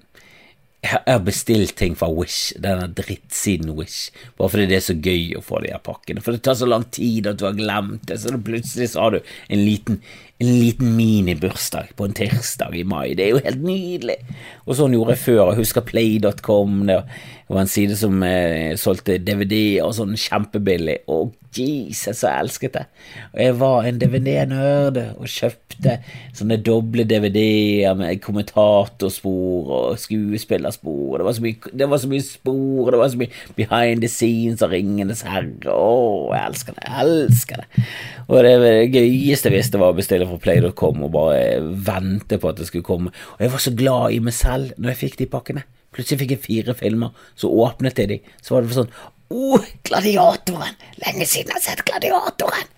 jeg 0.81 1.01
har- 1.05 1.19
bestilt 1.19 1.75
ting 1.75 1.95
fra 1.95 2.07
Wish, 2.09 2.53
denne 2.57 2.87
drittsiden 2.95 3.75
Wish, 3.75 4.11
bare 4.37 4.49
fordi 4.49 4.67
det 4.67 4.77
er 4.77 4.85
så 4.85 4.95
gøy 4.95 5.35
å 5.35 5.43
få 5.43 5.61
de 5.61 5.73
her 5.73 5.81
pakkene. 5.83 6.21
For 6.23 6.31
det 6.31 6.43
tar 6.43 6.55
så 6.55 6.65
lang 6.67 6.85
tid 6.89 7.27
at 7.27 7.37
du 7.37 7.45
har 7.45 7.53
glemt 7.57 8.05
det, 8.05 8.17
så 8.19 8.31
plutselig 8.41 8.89
så 8.93 9.01
har 9.01 9.11
du 9.11 9.19
en 9.49 9.59
liten, 9.65 10.01
en 10.39 10.47
liten 10.47 10.95
minibursdag 10.95 11.89
på 11.97 12.05
en 12.05 12.13
tirsdag 12.13 12.75
i 12.79 12.83
mai. 12.83 13.13
Det 13.13 13.25
er 13.25 13.29
jo 13.35 13.43
helt 13.43 13.61
nydelig. 13.61 14.17
Og 14.65 14.75
sånn 14.79 14.93
gjorde 14.95 15.17
jeg 15.17 15.25
før. 15.25 15.49
Jeg 15.51 15.59
husker 15.59 15.81
play.com. 15.81 16.85
Det 16.87 17.03
var 17.49 17.59
en 17.59 17.67
side 17.67 17.97
som 17.97 18.23
eh, 18.23 18.75
solgte 18.79 19.19
DVD-er 19.19 19.83
og 19.83 19.93
sånn 19.97 20.15
kjempebillig. 20.15 20.99
Og 21.09 21.33
Jesus, 21.57 22.21
så 22.21 22.29
elsket 22.39 22.75
jeg! 22.77 22.85
Og 23.33 23.39
jeg 23.41 23.55
var 23.57 23.87
en 23.89 23.99
DVD-nerd 23.99 24.99
og 25.17 25.25
kjøpte 25.25 25.95
sånne 26.37 26.59
doble 26.63 27.03
DVD-er 27.09 27.95
med 27.97 28.21
kommentatorspor 28.21 29.71
og 29.79 29.97
skuespillerspor. 30.73 31.17
Det 31.17 31.25
var 31.25 31.33
så 31.33 31.41
mye, 31.41 31.71
det 31.73 31.89
var 31.89 31.97
så 31.97 32.09
mye 32.09 32.25
spor, 32.25 32.91
det 32.91 32.99
var 32.99 33.09
så 33.09 33.19
mye 33.19 33.55
behind 33.55 34.01
the 34.01 34.09
scenes 34.09 34.61
og 34.61 34.71
Ringenes 34.71 35.23
herre. 35.27 35.73
Å, 35.73 36.33
jeg 36.35 36.45
elsker 36.51 36.77
det. 36.77 36.85
Jeg 36.85 37.03
elsker 37.05 37.63
det. 37.63 37.83
Og 38.27 38.43
det, 38.45 38.53
det 38.63 38.73
gøyeste 38.93 39.49
jeg 39.49 39.57
visste, 39.57 39.81
var 39.81 39.93
å 39.93 39.97
bestille 39.97 40.27
fra 40.29 40.39
play.com 40.39 41.03
og 41.05 41.13
bare 41.13 41.59
vente 41.61 42.39
på 42.39 42.51
at 42.51 42.59
det 42.59 42.69
skulle 42.69 42.87
komme. 42.87 43.13
Og 43.37 43.45
jeg 43.45 43.53
var 43.55 43.65
så 43.65 43.75
glad 43.75 44.15
i 44.15 44.23
meg 44.23 44.35
selv 44.37 44.73
når 44.77 44.93
jeg 44.93 45.01
fikk 45.03 45.21
de 45.21 45.29
pakkene. 45.35 45.65
Plutselig 45.95 46.21
fikk 46.21 46.35
jeg 46.35 46.43
fire 46.43 46.75
filmer, 46.77 47.15
så 47.39 47.49
åpnet 47.49 47.97
jeg 47.97 48.11
de, 48.11 48.19
så 48.45 48.53
var 48.55 48.61
det 48.65 48.75
sånn 48.75 48.91
Å, 49.33 49.57
Gladiatoren! 49.89 50.77
Lenge 51.01 51.25
siden 51.25 51.49
jeg 51.49 51.57
har 51.57 51.63
sett 51.65 51.81
Gladiatoren! 51.87 52.69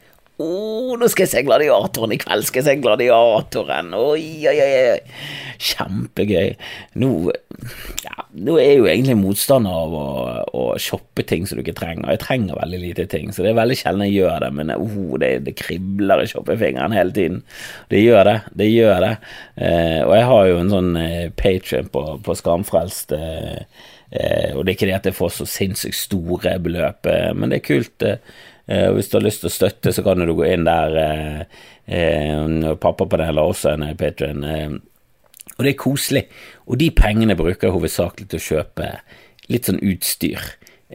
Å, 0.42 0.96
nå 0.98 1.08
skal 1.12 1.26
jeg 1.26 1.32
se 1.34 1.44
Gladiatoren! 1.46 2.16
I 2.16 2.20
kveld 2.22 2.48
skal 2.48 2.62
jeg 2.62 2.68
se 2.68 2.82
Gladiatoren! 2.82 3.94
Oi, 3.98 4.26
oi, 4.50 4.56
oi! 4.56 4.72
oi. 4.96 5.20
Kjempegøy. 5.62 6.56
Nå, 7.02 7.10
ja, 8.02 8.26
nå 8.34 8.56
er 8.58 8.66
jeg 8.66 8.80
jo 8.80 8.88
egentlig 8.90 9.18
motstander 9.20 9.78
av 9.84 9.94
å, 9.94 10.06
å 10.58 10.64
shoppe 10.82 11.26
ting 11.30 11.46
som 11.46 11.60
du 11.60 11.64
ikke 11.66 11.78
trenger. 11.78 12.10
Jeg 12.16 12.24
trenger 12.24 12.58
veldig 12.58 12.82
lite 12.82 13.06
ting, 13.12 13.30
så 13.30 13.46
det 13.46 13.54
er 13.54 13.60
veldig 13.60 13.78
sjelden 13.78 14.08
jeg 14.08 14.18
gjør 14.18 14.48
det, 14.48 14.52
men 14.58 14.74
oh, 14.74 15.14
det, 15.22 15.32
det 15.46 15.56
kribler 15.62 16.24
i 16.24 16.28
shoppefingeren 16.32 16.98
hele 16.98 17.14
tiden. 17.16 17.42
Det 17.94 18.02
gjør 18.02 18.26
det. 18.32 18.38
Det 18.58 18.72
gjør 18.72 19.06
det. 19.06 19.16
Eh, 19.62 20.02
og 20.08 20.16
jeg 20.18 20.30
har 20.34 20.50
jo 20.50 20.60
en 20.64 20.76
sånn 20.76 20.94
eh, 21.04 21.26
Patrion 21.38 21.94
på, 21.94 22.06
på 22.26 22.40
Skamfrelst. 22.42 23.18
Eh, 23.18 23.90
Eh, 24.12 24.52
og 24.58 24.66
det 24.66 24.74
er 24.74 24.76
ikke 24.76 24.88
det 24.90 24.96
at 24.98 25.06
jeg 25.08 25.16
får 25.16 25.30
så 25.38 25.46
sinnssykt 25.48 25.96
store 25.96 26.58
beløp, 26.60 27.08
eh, 27.08 27.30
men 27.32 27.52
det 27.52 27.62
er 27.62 27.68
kult. 27.68 28.04
Eh, 28.04 28.18
og 28.72 28.98
hvis 28.98 29.10
du 29.12 29.18
har 29.18 29.26
lyst 29.26 29.44
til 29.44 29.50
å 29.50 29.54
støtte, 29.54 29.92
så 29.94 30.04
kan 30.06 30.22
du 30.22 30.34
gå 30.38 30.46
inn 30.48 30.68
der. 30.68 30.96
Eh, 31.02 31.42
eh, 31.98 32.72
Pappapanelet 32.80 33.42
har 33.42 33.52
også 33.52 33.74
en 33.74 33.88
Patrion. 33.98 34.44
Eh, 34.46 34.78
og 35.58 35.66
det 35.66 35.74
er 35.74 35.82
koselig. 35.82 36.26
Og 36.68 36.80
de 36.82 36.92
pengene 36.96 37.38
bruker 37.38 37.68
jeg 37.68 37.76
hovedsakelig 37.76 38.30
til 38.32 38.42
å 38.42 38.48
kjøpe 38.48 38.92
litt 39.52 39.68
sånn 39.68 39.82
utstyr. 39.84 40.46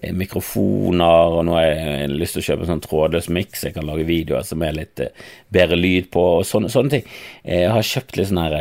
Eh, 0.02 0.12
Mikrofoner, 0.12 1.32
og 1.38 1.44
nå 1.48 1.54
har 1.56 1.66
jeg 1.70 2.09
lyst 2.12 2.37
til 2.37 2.42
å 2.42 2.46
kjøpe 2.50 2.66
en 2.66 2.70
sånn 2.74 2.82
trådløs 2.85 3.28
miks 3.32 3.62
jeg 3.64 3.72
kan 3.76 3.87
lage 3.88 4.04
videoer 4.09 4.44
som 4.44 4.61
er 4.66 4.74
litt 4.76 5.00
eh, 5.00 5.24
bedre 5.52 5.78
lyd 5.78 6.11
på, 6.12 6.24
og 6.40 6.44
sånne, 6.44 6.68
sånne 6.72 6.92
ting. 6.92 7.06
Eh, 7.44 7.62
Jeg 7.62 7.70
har 7.72 7.87
kjøpt 7.90 8.18
litt 8.18 8.28
sånn 8.28 8.42
her 8.42 8.56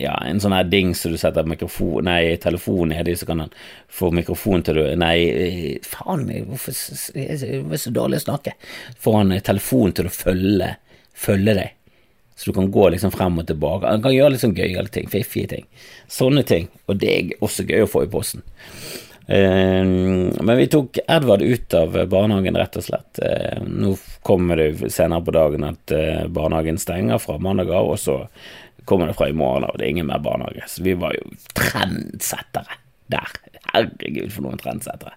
Ja, 0.00 0.14
en 0.24 0.40
sånn 0.40 0.54
her 0.56 0.68
dings 0.70 1.02
som 1.02 1.12
du 1.12 1.18
setter 1.20 1.44
mikrofon 1.44 2.06
Nei, 2.08 2.36
telefonen 2.40 2.96
nedi, 2.96 3.16
så 3.20 3.28
kan 3.28 3.44
han 3.44 3.52
få 3.92 4.08
mikrofon 4.16 4.64
til 4.64 4.80
du 4.80 4.86
Nei, 5.00 5.76
faen, 5.84 6.24
hvorfor 6.48 6.72
er 7.20 7.76
så 7.76 7.92
dårlig 7.92 8.22
å 8.22 8.26
snakke? 8.30 8.56
Får 9.02 9.18
han 9.18 9.34
telefonen 9.36 9.50
telefon 9.50 9.92
til 9.98 10.08
å 10.08 10.14
følge, 10.14 10.70
følge 11.26 11.56
deg? 11.58 11.76
Så 12.40 12.48
du 12.48 12.56
kan 12.56 12.70
gå 12.72 12.86
liksom 12.94 13.12
frem 13.12 13.36
og 13.36 13.44
tilbake. 13.50 13.84
Han 13.90 14.00
kan 14.00 14.14
gjøre 14.14 14.32
litt 14.32 14.40
sånn 14.40 14.56
gøyale 14.56 14.88
ting, 14.88 15.10
fiffige 15.12 15.50
ting. 15.50 15.66
Sånne 16.08 16.40
ting. 16.48 16.70
Og 16.88 16.96
det 17.02 17.10
er 17.12 17.34
også 17.44 17.66
gøy 17.68 17.84
å 17.84 17.90
få 17.90 18.06
i 18.06 18.08
posten. 18.08 18.40
Eh, 19.26 19.84
men 19.84 20.56
vi 20.56 20.66
tok 20.66 20.98
Edvard 21.08 21.42
ut 21.42 21.74
av 21.74 21.98
barnehagen, 22.08 22.56
rett 22.56 22.76
og 22.80 22.84
slett. 22.86 23.18
Eh, 23.22 23.60
nå 23.66 23.94
kommer 24.26 24.56
det 24.60 24.90
senere 24.92 25.24
på 25.24 25.34
dagen 25.36 25.64
at 25.68 25.94
eh, 25.94 26.26
barnehagen 26.26 26.78
stenger 26.78 27.18
fra 27.22 27.38
mandag 27.38 27.70
av, 27.70 27.92
og 27.94 27.98
så 28.00 28.18
kommer 28.84 29.06
det 29.06 29.14
fra 29.18 29.28
i 29.30 29.36
morgen 29.36 29.64
av. 29.68 29.76
Det 29.78 29.86
er 29.86 29.94
ingen 29.94 30.10
mer 30.10 30.18
barnehage. 30.24 30.66
Så 30.68 30.82
vi 30.82 30.96
var 30.98 31.14
jo 31.14 31.30
trendsettere 31.54 32.80
der. 33.10 33.30
Herregud, 33.72 34.32
for 34.34 34.46
noen 34.46 34.58
trendsettere. 34.58 35.14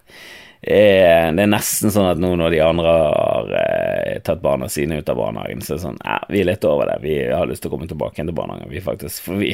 Eh, 0.64 1.26
Det 1.34 1.42
er 1.42 1.50
nesten 1.50 1.92
sånn 1.92 2.06
at 2.08 2.20
nå 2.22 2.30
når 2.38 2.54
de 2.54 2.60
andre 2.64 2.92
har 2.94 3.50
eh, 3.58 4.20
tatt 4.24 4.40
barna 4.44 4.68
sine 4.72 5.00
ut 5.02 5.10
av 5.12 5.18
barnehagen, 5.18 5.60
så 5.60 5.74
er 5.74 5.80
det 5.80 5.84
sånn 5.88 5.98
ja, 6.04 6.20
vi 6.30 6.40
er 6.40 6.48
litt 6.52 6.64
over 6.68 6.88
det. 6.88 7.00
Vi 7.02 7.18
har 7.32 7.50
lyst 7.50 7.64
til 7.64 7.72
å 7.72 7.74
komme 7.74 7.90
tilbake 7.90 8.16
igjen 8.20 8.30
til 8.30 8.38
barnehagen, 8.38 8.70
vi 8.72 8.84
faktisk. 8.84 9.26
For 9.26 9.42
vi, 9.42 9.52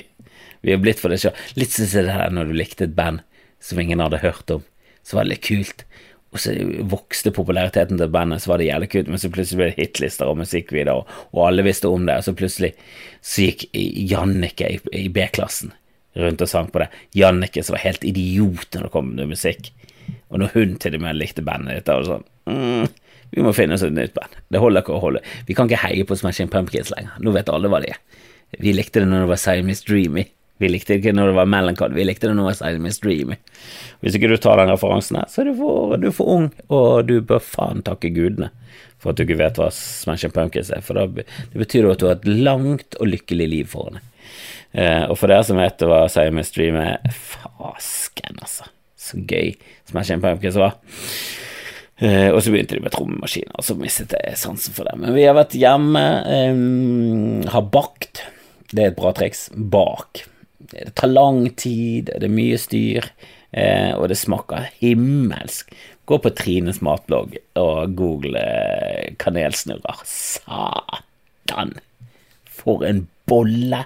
vi 0.61 0.77
er 0.77 0.83
blitt 0.83 1.01
for 1.03 1.11
det 1.11 1.19
sjøl. 1.23 1.35
Litt 1.59 1.75
sånn 1.75 1.89
som 1.91 2.05
det 2.07 2.15
der 2.21 2.37
når 2.37 2.53
du 2.53 2.59
likte 2.61 2.87
et 2.87 2.95
band 2.99 3.25
som 3.61 3.81
ingen 3.81 4.03
hadde 4.03 4.23
hørt 4.25 4.51
om, 4.55 4.65
så 5.07 5.19
var 5.19 5.27
det 5.27 5.35
litt 5.35 5.47
kult. 5.47 5.85
Og 6.31 6.39
så 6.39 6.55
vokste 6.87 7.33
populariteten 7.35 7.99
til 7.99 8.11
bandet, 8.13 8.43
så 8.43 8.53
var 8.53 8.61
det 8.61 8.69
jævlig 8.69 8.91
kult, 8.93 9.09
men 9.11 9.19
så 9.19 9.33
plutselig 9.35 9.59
ble 9.59 9.69
det 9.73 9.81
hitlister 9.81 10.31
og 10.31 10.39
musikkvideoer, 10.39 11.19
og 11.35 11.43
alle 11.43 11.65
visste 11.67 11.91
om 11.91 12.07
det, 12.07 12.21
og 12.21 12.27
så 12.29 12.37
plutselig 12.39 12.71
så 13.19 13.49
gikk 13.49 13.67
Jannicke 13.75 14.69
i, 14.77 14.79
i 14.95 15.09
B-klassen 15.11 15.75
rundt 16.19 16.43
og 16.43 16.51
sang 16.51 16.71
på 16.71 16.83
det. 16.83 16.89
Jannicke 17.19 17.63
som 17.67 17.77
var 17.77 17.85
helt 17.85 18.07
idiot 18.07 18.75
når 18.75 18.87
det 18.87 18.93
kom 18.95 19.13
til 19.19 19.31
musikk. 19.31 19.71
Og 20.31 20.43
når 20.43 20.55
hun 20.55 20.75
til 20.83 20.97
og 20.99 21.05
med 21.05 21.19
likte 21.19 21.45
bandet 21.47 21.81
ditt, 21.81 21.91
det 21.91 22.07
sånn 22.07 22.25
mm, 22.51 22.87
Vi 23.35 23.45
må 23.47 23.53
finne 23.55 23.77
oss 23.77 23.85
et 23.87 23.95
nytt 23.95 24.15
band. 24.15 24.35
Det 24.51 24.63
holder 24.63 24.83
ikke 24.83 24.97
å 24.97 25.03
holde 25.03 25.23
Vi 25.47 25.55
kan 25.59 25.71
ikke 25.71 25.85
heie 25.85 26.07
på 26.07 26.19
Smashing 26.19 26.51
Pumpkins 26.51 26.91
lenger. 26.95 27.19
Nå 27.23 27.35
vet 27.35 27.51
alle 27.53 27.71
hva 27.71 27.83
de 27.83 27.93
er. 27.95 28.01
Vi 28.59 28.75
likte 28.75 29.03
det 29.03 29.11
når 29.11 29.25
det 29.25 29.31
var 29.31 29.43
Siamese 29.43 29.87
Dreamy. 29.87 30.27
Vi 30.61 30.69
likte 30.69 30.93
det 30.93 31.01
ikke 31.01 31.15
når 31.17 31.31
det 31.31 31.37
var 31.39 31.49
Melancholy. 31.49 31.97
Vi 31.97 32.05
likte 32.05 32.29
det 32.29 32.35
når 32.37 32.45
det 32.45 32.51
var 32.51 32.59
Siamese 32.61 33.01
Dreamy. 33.05 33.39
Hvis 34.05 34.17
ikke 34.17 34.31
du 34.31 34.37
tar 34.41 34.61
den 34.61 34.73
referansen 34.73 35.21
her, 35.21 35.29
så 35.33 35.43
er 35.43 35.51
du 35.51 35.55
for, 35.59 35.97
du 36.01 36.11
er 36.11 36.17
for 36.17 36.33
ung, 36.37 36.51
og 36.69 37.09
du 37.09 37.17
bør 37.25 37.43
faen 37.45 37.85
takke 37.87 38.13
gudene 38.15 38.51
for 39.01 39.13
at 39.13 39.17
du 39.17 39.25
ikke 39.25 39.41
vet 39.41 39.57
hva 39.57 39.71
Smashing 39.73 40.33
Pumpkins 40.37 40.71
er, 40.77 40.83
for 40.85 40.99
da, 40.99 41.07
det 41.09 41.57
betyr 41.57 41.87
jo 41.87 41.95
at 41.95 42.03
du 42.03 42.09
har 42.11 42.19
et 42.19 42.29
langt 42.29 42.99
og 43.01 43.09
lykkelig 43.09 43.47
liv 43.49 43.71
foran 43.73 43.97
deg. 43.97 44.07
Eh, 44.71 45.05
og 45.09 45.17
for 45.19 45.33
dere 45.33 45.47
som 45.49 45.59
vet 45.59 45.83
hva 45.89 46.05
Siamese 46.13 46.53
Dream 46.55 46.77
er, 46.79 47.01
fasken, 47.11 48.37
altså. 48.37 48.69
Så 49.01 49.23
gøy 49.25 49.55
Smashing 49.89 50.21
Pumpkins 50.23 50.61
var. 50.61 50.77
Uh, 52.01 52.33
og 52.33 52.39
så 52.41 52.49
begynte 52.49 52.79
de 52.79 52.81
med 52.81 52.93
trommemaskiner, 52.95 53.53
og 53.61 53.65
så 53.65 53.75
mistet 53.77 54.15
jeg 54.17 54.39
sansen 54.41 54.73
for 54.73 54.89
det. 54.89 54.95
Men 54.97 55.13
vi 55.13 55.27
har 55.27 55.35
vært 55.37 55.57
hjemme, 55.57 56.05
um, 56.25 57.43
har 57.53 57.67
bakt. 57.73 58.23
Det 58.73 58.87
er 58.87 58.93
et 58.93 58.97
bra 58.97 59.13
triks. 59.17 59.51
Bak. 59.53 60.23
Det 60.71 60.95
tar 60.95 61.11
lang 61.11 61.49
tid, 61.59 62.13
det 62.15 62.29
er 62.29 62.33
mye 62.33 62.59
styr, 62.61 63.07
eh, 63.51 63.91
og 63.97 64.09
det 64.11 64.19
smaker 64.21 64.69
himmelsk. 64.79 65.73
Gå 66.11 66.19
på 66.19 66.33
Trines 66.35 66.81
matblogg 66.83 67.37
og 67.59 67.95
google 67.99 68.41
eh, 68.43 69.13
kanelsnurrer. 69.23 70.03
Satan! 70.07 71.77
For 72.51 72.83
en 72.87 73.05
bolle! 73.31 73.85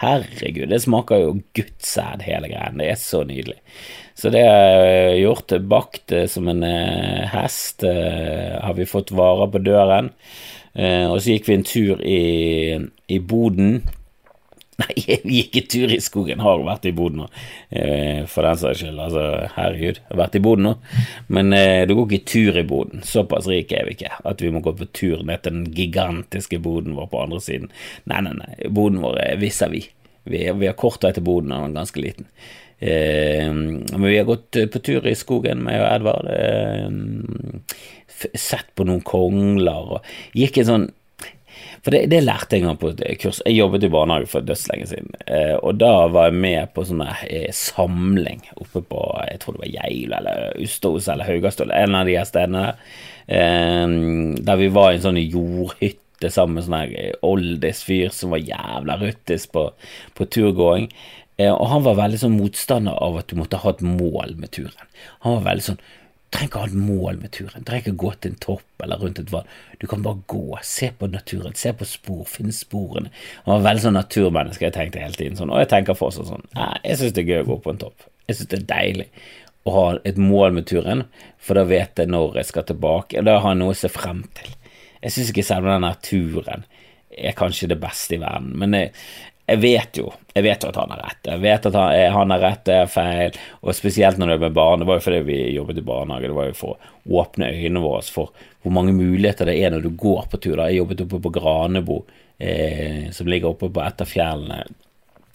Herregud, 0.00 0.70
det 0.70 0.78
smaker 0.80 1.20
jo 1.20 1.32
guttsæd, 1.58 2.22
hele 2.24 2.48
greien. 2.52 2.78
Det 2.80 2.86
er 2.92 3.00
så 3.02 3.24
nydelig. 3.26 3.58
Så 4.16 4.30
det 4.32 4.44
har 4.46 4.86
jeg 4.86 5.24
gjort. 5.24 5.56
Bakt 5.74 6.14
eh, 6.16 6.28
som 6.30 6.48
en 6.50 6.62
eh, 6.66 7.26
hest. 7.34 7.82
har 7.84 8.78
vi 8.78 8.88
fått 8.88 9.10
varer 9.10 9.50
på 9.50 9.62
døren. 9.66 10.14
Og 10.70 11.16
så 11.18 11.32
gikk 11.34 11.48
vi 11.48 11.54
en 11.56 11.66
tur 11.66 11.98
i, 12.06 12.20
i 13.10 13.16
boden. 13.18 13.80
Nei, 14.80 15.18
vi 15.24 15.40
gikk 15.40 15.58
en 15.60 15.68
tur 15.74 15.92
i 15.94 16.00
skogen. 16.02 16.42
Har 16.44 16.62
vært 16.64 16.88
i 16.88 16.94
boden 16.96 17.24
nå, 17.24 17.28
eh, 17.70 18.22
for 18.30 18.46
den 18.46 18.60
saks 18.60 18.82
skyld. 18.82 19.00
Altså, 19.02 19.24
herregud, 19.56 20.00
har 20.08 20.20
vært 20.22 20.38
i 20.38 20.42
boden 20.44 20.68
nå. 20.68 20.74
Men 21.32 21.52
eh, 21.56 21.82
du 21.88 21.94
går 21.96 22.06
ikke 22.08 22.32
tur 22.32 22.60
i 22.60 22.66
boden. 22.66 23.04
Såpass 23.06 23.48
rike 23.50 23.80
er 23.80 23.88
vi 23.88 23.96
ikke 23.98 24.12
at 24.30 24.44
vi 24.44 24.52
må 24.54 24.62
gå 24.64 24.74
på 24.78 24.88
tur 24.96 25.24
ned 25.26 25.44
til 25.44 25.58
den 25.58 25.68
gigantiske 25.76 26.60
boden 26.62 26.96
vår 26.98 27.10
på 27.12 27.24
andre 27.24 27.42
siden. 27.44 27.72
Nei, 28.10 28.22
nei, 28.26 28.36
nei. 28.38 28.54
Boden 28.68 29.02
vår 29.04 29.20
er 29.26 29.40
vis-à-vis. 29.42 29.90
Vi, 30.30 30.42
vi 30.44 30.68
har 30.68 30.76
kort 30.78 31.02
vei 31.04 31.14
til 31.16 31.24
boden, 31.26 31.52
og 31.56 31.64
den 31.64 31.72
er 31.74 31.80
ganske 31.80 32.02
liten. 32.02 32.28
Eh, 32.80 33.48
men 33.52 34.06
vi 34.06 34.18
har 34.18 34.28
gått 34.28 34.56
eh, 34.56 34.68
på 34.72 34.80
tur 34.84 35.08
i 35.08 35.16
skogen, 35.18 35.66
og 35.68 35.86
Edvard. 35.88 36.28
Eh, 36.32 36.88
sett 38.36 38.74
på 38.76 38.84
noen 38.84 39.00
kongler 39.06 39.94
og 39.96 40.08
gikk 40.36 40.60
en 40.60 40.68
sånn 40.68 40.88
for 41.84 41.94
det, 41.94 42.02
det 42.12 42.20
lærte 42.24 42.56
jeg 42.56 42.62
en 42.62 42.70
gang 42.70 42.78
på 42.80 42.90
et 42.92 43.02
kurs. 43.22 43.40
Jeg 43.46 43.56
jobbet 43.56 43.86
i 43.86 43.92
barnehage 43.92 44.28
for 44.30 44.44
dødslenge 44.44 44.88
siden, 44.90 45.14
eh, 45.26 45.54
og 45.56 45.78
da 45.80 45.92
var 46.12 46.28
jeg 46.28 46.40
med 46.42 46.74
på 46.74 46.84
sånn 46.88 47.04
eh, 47.04 47.48
samling 47.56 48.42
oppe 48.56 48.82
på 48.90 49.04
jeg 49.30 49.40
tror 49.42 49.56
det 49.56 49.64
var 49.64 49.72
Geilo 49.78 50.18
eller 50.18 50.60
Ustaos 50.60 51.08
eller 51.08 51.28
Haugastøl, 51.28 51.72
en 51.74 51.96
av 51.96 52.08
de 52.08 52.18
her 52.18 52.28
stedene 52.28 52.66
der, 52.66 52.98
eh, 53.38 53.96
der 54.50 54.60
vi 54.60 54.68
var 54.74 54.92
i 54.92 55.00
en 55.00 55.06
sånn 55.06 55.22
jordhytte 55.22 56.32
sammen 56.32 56.58
med 56.58 56.66
sånn 56.68 56.96
eh, 56.98 57.14
oldis-fyr 57.24 58.12
som 58.14 58.34
var 58.34 58.44
jævla 58.44 58.98
ruttis 59.00 59.48
på, 59.50 59.70
på 60.16 60.28
turgåing. 60.28 60.90
Og 61.40 61.62
han 61.70 61.80
var 61.80 61.94
veldig 61.96 62.18
sånn 62.20 62.34
motstander 62.36 62.98
av 63.00 63.14
at 63.16 63.30
du 63.30 63.38
måtte 63.38 63.56
ha 63.62 63.70
et 63.72 63.78
mål 63.80 64.34
med 64.36 64.50
turen. 64.52 64.90
Han 65.24 65.38
var 65.38 65.46
veldig 65.46 65.64
sånn 65.70 65.78
trenger 66.30 66.50
ikke 66.50 66.62
ha 66.62 66.68
et 66.68 66.78
mål 66.78 67.18
med 67.20 67.32
turen. 67.34 67.62
Du 67.62 67.66
trenger 67.68 67.84
ikke 67.84 68.02
gå 68.02 68.12
til 68.16 68.32
en 68.32 68.40
topp 68.44 68.84
eller 68.84 69.02
rundt 69.02 69.18
et 69.18 69.32
vann. 69.32 69.50
Du 69.82 69.86
kan 69.90 70.04
bare 70.04 70.22
gå, 70.30 70.44
se 70.66 70.90
på 70.96 71.08
naturen, 71.10 71.56
se 71.58 71.72
på 71.74 71.88
spor, 71.88 72.22
finne 72.30 72.54
sporene. 72.54 73.10
Han 73.46 73.56
var 73.56 73.66
veldig 73.68 73.84
sånn 73.86 73.98
naturmenneske, 73.98 74.68
jeg 74.68 74.76
tenkte 74.76 75.02
hele 75.02 75.18
tiden 75.18 75.38
sånn, 75.38 75.52
og 75.52 75.62
jeg 75.62 75.72
tenker 75.72 75.98
fortsatt 75.98 76.30
sånn. 76.30 76.46
Jeg 76.84 77.00
syns 77.00 77.16
det 77.16 77.24
er 77.24 77.32
gøy 77.32 77.44
å 77.44 77.48
gå 77.50 77.60
på 77.64 77.74
en 77.74 77.82
topp. 77.82 78.08
Jeg 78.30 78.38
syns 78.38 78.52
det 78.52 78.60
er 78.60 78.68
deilig 78.70 79.08
å 79.66 79.74
ha 79.74 79.86
et 80.08 80.20
mål 80.20 80.54
med 80.56 80.68
turen, 80.70 81.04
for 81.42 81.58
da 81.58 81.66
vet 81.68 82.00
jeg 82.00 82.10
når 82.10 82.40
jeg 82.40 82.50
skal 82.52 82.68
tilbake, 82.68 83.18
og 83.20 83.28
da 83.28 83.40
har 83.42 83.54
jeg 83.54 83.62
noe 83.62 83.74
å 83.74 83.80
se 83.80 83.90
frem 83.92 84.22
til. 84.38 84.54
Jeg 85.00 85.16
syns 85.16 85.32
ikke 85.32 85.46
selve 85.50 85.74
den 85.74 85.88
turen 86.04 86.68
er 87.10 87.34
kanskje 87.36 87.72
det 87.72 87.80
beste 87.82 88.16
i 88.16 88.22
verden, 88.22 88.52
men 88.60 88.76
jeg, 88.76 88.92
jeg 89.50 89.62
vet 89.62 89.98
jo 89.98 90.12
jeg 90.34 90.44
vet 90.46 90.62
jo 90.62 90.70
at 90.70 90.78
han 90.78 90.92
har 90.94 91.00
rett. 91.02 91.26
Jeg 91.26 91.42
vet 91.42 91.66
at 91.66 91.74
han, 91.76 92.12
han 92.14 92.32
har 92.34 92.42
rett, 92.44 92.62
det 92.68 92.74
er 92.78 92.90
feil. 92.90 93.38
Og 93.66 93.74
spesielt 93.74 94.20
når 94.20 94.30
det 94.30 94.36
er 94.36 94.44
med 94.44 94.56
barn. 94.56 94.82
Det 94.82 94.86
var 94.86 95.00
jo 95.00 95.04
fordi 95.08 95.20
vi 95.26 95.38
jobbet 95.56 95.80
i 95.80 95.86
barnehage. 95.86 96.30
Det 96.30 96.36
var 96.36 96.50
jo 96.50 96.58
for 96.58 96.76
å 96.76 97.20
åpne 97.22 97.50
øynene 97.50 97.82
våre 97.82 98.02
for 98.06 98.46
hvor 98.62 98.74
mange 98.76 98.94
muligheter 98.94 99.50
det 99.50 99.56
er 99.58 99.74
når 99.74 99.86
du 99.86 99.90
går 99.98 100.28
på 100.30 100.38
tur. 100.38 100.54
Da. 100.60 100.68
Jeg 100.70 100.82
jobbet 100.82 101.02
oppe 101.06 101.22
på 101.24 101.32
Granebo, 101.34 101.98
eh, 102.38 103.08
som 103.16 103.30
ligger 103.30 103.50
oppe 103.50 103.72
på 103.72 103.82
et 103.82 104.04
av 104.04 104.10
fjellene 104.10 104.60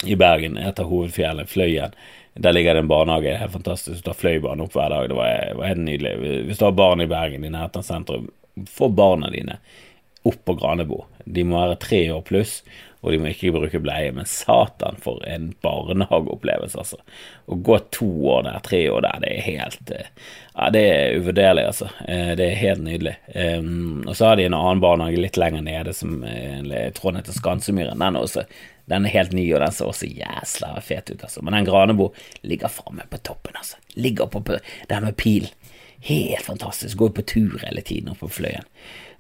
i 0.06 0.16
Bergen. 0.20 0.60
Et 0.64 0.80
av 0.80 0.92
hovedfjellene, 0.92 1.50
Fløyen. 1.50 1.98
Der 2.36 2.56
ligger 2.56 2.76
det 2.76 2.86
en 2.86 2.92
barnehage. 2.92 3.28
Det 3.28 3.36
er 3.36 3.44
helt 3.44 3.58
fantastisk. 3.58 4.00
Du 4.00 4.08
tar 4.08 4.20
Fløibanen 4.20 4.64
opp 4.64 4.76
hver 4.76 4.96
dag. 4.96 5.10
Det 5.12 5.20
var, 5.20 5.52
var, 5.60 5.72
helt 5.74 5.84
nydelig. 5.84 6.16
Hvis 6.48 6.62
du 6.62 6.70
har 6.70 6.78
barn 6.78 7.04
i 7.04 7.12
Bergen 7.12 7.44
i 7.44 7.52
nærheten 7.52 7.84
av 7.84 7.88
sentrum, 7.88 8.32
få 8.72 8.90
barna 8.96 9.28
dine 9.34 9.60
opp 10.26 10.40
på 10.48 10.56
Granebo. 10.58 11.04
De 11.26 11.44
må 11.46 11.60
være 11.60 11.80
tre 11.84 12.02
år 12.16 12.24
pluss, 12.26 12.60
og 13.06 13.14
de 13.14 13.20
må 13.22 13.30
ikke 13.30 13.54
bruke 13.54 13.80
bleie. 13.84 14.10
Men 14.16 14.26
satan, 14.26 14.98
for 15.02 15.22
en 15.30 15.52
barnehageopplevelse, 15.64 16.82
altså. 16.82 16.98
Å 17.46 17.58
gå 17.68 17.78
to 17.94 18.08
år 18.34 18.48
der, 18.48 18.60
tre 18.66 18.80
år 18.90 19.06
der, 19.06 19.20
det 19.22 19.34
er 19.36 19.46
helt 19.46 19.92
eh, 19.94 20.08
Ja, 20.56 20.70
det 20.74 20.82
er 20.90 21.20
uvurderlig, 21.20 21.68
altså. 21.70 21.90
Eh, 22.08 22.32
det 22.40 22.48
er 22.50 22.64
helt 22.64 22.82
nydelig. 22.86 23.14
Um, 23.36 24.02
og 24.08 24.16
så 24.18 24.32
har 24.32 24.40
de 24.40 24.48
en 24.50 24.58
annen 24.58 24.82
barnehage 24.82 25.22
litt 25.22 25.38
lenger 25.38 25.62
nede, 25.68 25.94
som 25.94 26.24
jeg 26.26 26.96
tror 26.98 27.14
den 27.14 27.22
heter 27.22 27.38
Skansemyren. 27.38 28.02
Den, 28.02 28.18
også, 28.18 28.48
den 28.90 29.06
er 29.06 29.16
helt 29.20 29.38
ny, 29.38 29.46
og 29.54 29.62
den 29.62 29.78
ser 29.78 29.92
også 29.92 30.10
jæsla 30.10 30.74
fet 30.82 31.14
ut, 31.14 31.22
altså. 31.22 31.46
Men 31.46 31.60
den 31.60 31.70
Granebo 31.70 32.10
ligger 32.42 32.74
framme 32.74 33.06
på 33.12 33.22
toppen, 33.22 33.54
altså. 33.62 33.78
Ligger 33.94 34.32
på, 34.34 34.42
der 34.90 35.06
med 35.06 35.18
pil. 35.22 35.52
Helt 36.02 36.46
fantastisk. 36.46 36.98
Går 36.98 37.10
på 37.16 37.26
tur 37.26 37.60
hele 37.64 37.82
tiden 37.82 38.12
oppe 38.12 38.28
på 38.28 38.38
Fløyen. 38.42 38.68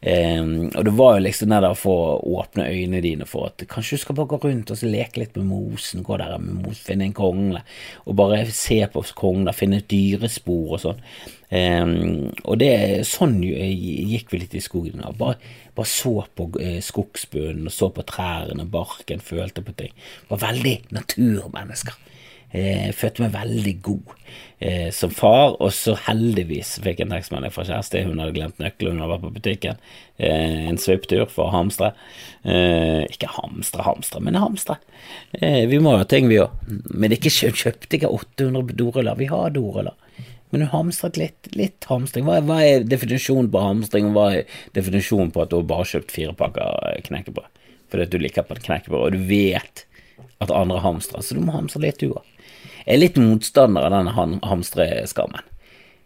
Um, 0.06 0.68
og 0.76 0.84
det 0.86 0.92
var 0.94 1.16
jo 1.16 1.22
liksom 1.24 1.50
det 1.50 1.60
der 1.64 1.78
for 1.80 2.02
å 2.12 2.34
åpne 2.38 2.68
øynene 2.70 3.00
dine 3.02 3.26
for 3.26 3.48
at 3.50 3.64
kanskje 3.72 3.98
du 3.98 4.02
skal 4.04 4.18
bare 4.20 4.30
gå 4.30 4.38
rundt 4.44 4.70
og 4.70 4.84
leke 4.86 5.22
litt 5.24 5.40
med 5.40 5.48
mosen, 5.50 6.04
gå 6.06 6.20
der 6.22 6.36
med 6.38 6.60
mos, 6.60 6.82
finne 6.86 7.08
en 7.08 7.16
kongle, 7.16 7.64
og 8.06 8.18
bare 8.20 8.44
se 8.54 8.78
på 8.92 9.02
kongler, 9.18 9.56
finne 9.58 9.80
et 9.82 9.90
dyrespor 9.90 10.76
og 10.76 10.84
sånn. 10.84 11.02
Um, 11.50 11.96
og 12.44 12.60
det 12.62 12.76
sånn 13.10 13.40
gikk 13.42 14.30
vi 14.34 14.44
litt 14.44 14.54
i 14.60 14.62
skogen. 14.62 15.02
Da. 15.02 15.10
Bare, 15.18 15.40
bare 15.74 15.90
så 15.90 16.20
på 16.38 16.52
uh, 16.60 16.78
skogsbunnen, 16.86 17.72
så 17.74 17.90
på 17.96 18.06
trærne, 18.06 18.68
barken, 18.70 19.24
følte 19.26 19.66
på 19.66 19.74
ting. 19.80 19.96
Var 20.30 20.44
veldig 20.44 20.78
naturmennesker. 20.94 21.98
Jeg 22.54 22.90
eh, 22.90 22.94
følte 22.96 23.24
meg 23.26 23.34
veldig 23.34 23.74
god 23.84 24.12
eh, 24.64 24.90
som 24.96 25.12
far, 25.12 25.56
og 25.60 25.72
så 25.76 25.96
heldigvis 26.06 26.76
fikk 26.84 27.02
jeg 27.02 27.08
en 27.08 27.16
tekstmelding 27.16 27.52
fra 27.52 27.66
kjæreste. 27.68 28.04
Hun 28.06 28.22
hadde 28.22 28.36
glemt 28.38 28.62
nøkkelen, 28.62 28.96
hun 28.96 29.04
hadde 29.04 29.16
vært 29.16 29.26
på 29.26 29.34
butikken. 29.40 29.82
Eh, 30.18 30.68
en 30.70 30.80
svipptur 30.80 31.26
for 31.32 31.50
å 31.50 31.56
hamstre. 31.56 31.92
Eh, 32.48 33.04
ikke 33.12 33.34
hamstre, 33.36 33.84
hamstre, 33.88 34.22
men 34.24 34.40
hamstre. 34.40 34.78
Eh, 35.42 35.66
vi 35.72 35.82
må 35.84 35.98
ha 35.98 36.08
ting, 36.08 36.30
vi 36.32 36.40
òg. 36.44 36.54
Men 36.94 37.16
ikke 37.16 37.34
kjøp, 37.34 37.60
kjøpte 37.64 38.00
ikke 38.00 38.14
800 38.14 38.78
doruller. 38.80 39.20
Vi 39.20 39.28
har 39.34 39.52
doruller. 39.56 39.98
Men 40.54 40.64
hun 40.64 40.72
hamstret 40.72 41.20
litt. 41.20 41.52
Litt 41.58 41.90
hamstring. 41.90 42.30
Hva, 42.30 42.40
hva 42.46 42.62
er 42.64 42.88
definisjonen 42.88 43.52
på 43.52 43.66
hamstring, 43.66 44.14
og 44.14 44.16
hva 44.16 44.30
er 44.38 44.58
definisjonen 44.78 45.34
på 45.36 45.44
at 45.44 45.52
du 45.52 45.60
har 45.76 45.92
kjøpt 45.92 46.14
fire 46.16 46.38
pakker 46.38 47.04
knekkebrød 47.10 47.52
fordi 47.86 48.06
at 48.06 48.12
du 48.12 48.18
liker 48.20 48.46
på 48.46 48.58
knekkebrød, 48.60 49.04
og 49.06 49.14
du 49.14 49.28
vet 49.30 49.86
at 50.44 50.52
andre 50.52 50.82
hamstrer, 50.84 51.22
så 51.24 51.38
du 51.38 51.44
må 51.46 51.54
hamstre 51.56 51.84
litt, 51.86 52.02
du 52.02 52.12
òg. 52.12 52.35
Er 52.86 53.02
litt 53.02 53.18
motstander 53.18 53.88
av 53.88 53.94
denne 53.96 54.14
hamstreskammen. 54.46 55.44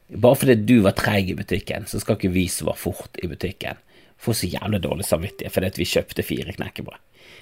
Bare 0.10 0.40
fordi 0.42 0.56
du 0.66 0.80
var 0.86 0.96
treig 0.98 1.30
i 1.30 1.38
butikken, 1.38 1.86
så 1.86 2.00
skal 2.02 2.18
ikke 2.18 2.34
vi 2.34 2.48
som 2.50 2.72
var 2.72 2.80
fort 2.80 3.20
i 3.22 3.30
butikken, 3.30 3.78
få 4.20 4.34
så 4.36 4.50
jævlig 4.50 4.82
dårlig 4.84 5.06
samvittighet 5.08 5.54
fordi 5.54 5.70
at 5.70 5.78
vi 5.80 5.88
kjøpte 5.88 6.26
fire 6.26 6.56
knekkebrød. 6.56 6.98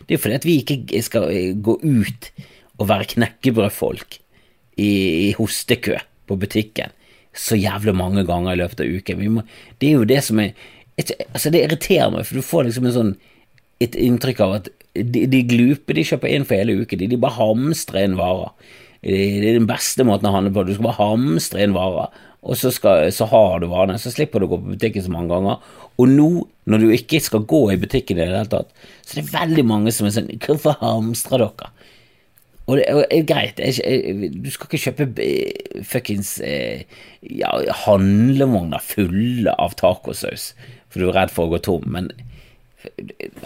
Det 0.05 0.13
er 0.13 0.17
jo 0.17 0.23
fordi 0.25 0.37
at 0.37 0.45
vi 0.45 0.57
ikke 0.61 1.01
skal 1.05 1.31
gå 1.63 1.77
ut 1.81 2.29
og 2.77 2.89
være 2.91 3.07
knekkebrødfolk 3.15 4.19
i, 4.77 4.91
i 5.29 5.31
hostekø 5.37 5.97
på 6.27 6.37
butikken 6.37 6.93
så 7.37 7.57
jævlig 7.57 7.93
mange 7.95 8.25
ganger 8.25 8.53
i 8.53 8.59
løpet 8.61 8.81
av 8.83 8.91
uken. 8.97 9.23
Må, 9.37 9.43
det 9.81 9.89
er 9.89 9.99
jo 9.99 10.09
det 10.09 10.23
som 10.25 10.43
er 10.43 10.57
Altså, 10.97 11.51
det 11.53 11.59
irriterer 11.61 12.09
meg, 12.09 12.23
for 12.25 12.39
du 12.39 12.41
får 12.41 12.63
liksom 12.65 12.85
en 12.89 12.93
sånn 12.95 13.09
et 13.85 13.93
inntrykk 14.01 14.39
av 14.41 14.53
at 14.55 14.69
de, 14.97 15.27
de 15.29 15.41
glupe 15.45 15.93
de 15.93 16.01
kjøper 16.09 16.31
inn 16.33 16.47
for 16.49 16.57
hele 16.57 16.73
uken, 16.79 16.97
de, 16.97 17.09
de 17.11 17.19
bare 17.21 17.37
hamstrer 17.37 18.07
inn 18.07 18.15
varer. 18.17 18.49
Det 19.01 19.17
er 19.51 19.59
den 19.59 19.69
beste 19.69 20.05
måten 20.07 20.29
å 20.29 20.33
handle 20.35 20.53
på. 20.53 20.65
Du 20.65 20.73
skal 20.75 20.89
bare 20.89 21.01
hamstre 21.01 21.63
inn 21.63 21.75
varer, 21.75 22.13
og 22.47 22.57
så, 22.59 22.71
skal, 22.73 23.07
så 23.13 23.27
har 23.31 23.61
du 23.61 23.67
varene. 23.71 23.99
Så 24.01 24.13
slipper 24.13 24.41
du 24.41 24.47
å 24.47 24.51
gå 24.53 24.61
på 24.61 24.75
butikken 24.75 25.05
så 25.05 25.13
mange 25.13 25.33
ganger. 25.33 25.63
Og 25.97 26.11
nå, 26.11 26.29
når 26.69 26.83
du 26.83 26.93
ikke 26.95 27.21
skal 27.23 27.45
gå 27.49 27.63
i 27.73 27.79
butikken 27.81 28.19
i 28.19 28.23
det 28.23 28.29
hele 28.31 28.51
tatt, 28.51 28.71
så 29.03 29.17
det 29.17 29.25
er 29.25 29.33
veldig 29.35 29.65
mange 29.67 29.93
som 29.95 30.07
er 30.07 30.15
sånn 30.15 30.31
Hvorfor 30.43 30.77
hamstrer 30.81 31.43
dere? 31.43 31.71
Og 32.67 32.75
det 32.75 32.87
er 32.91 33.21
greit, 33.23 33.61
du 33.63 34.49
skal 34.51 34.67
ikke 34.67 34.79
kjøpe 34.89 35.05
eh, 35.23 35.83
fuckings 35.87 36.33
eh, 36.43 36.81
ja, 37.23 37.53
handlevogner 37.85 38.83
fulle 38.83 39.53
av 39.55 39.77
tacosaus 39.79 40.49
for 40.91 40.99
du 40.99 41.07
er 41.07 41.15
redd 41.21 41.31
for 41.31 41.47
å 41.47 41.53
gå 41.55 41.61
tom, 41.63 41.87
men 41.93 42.11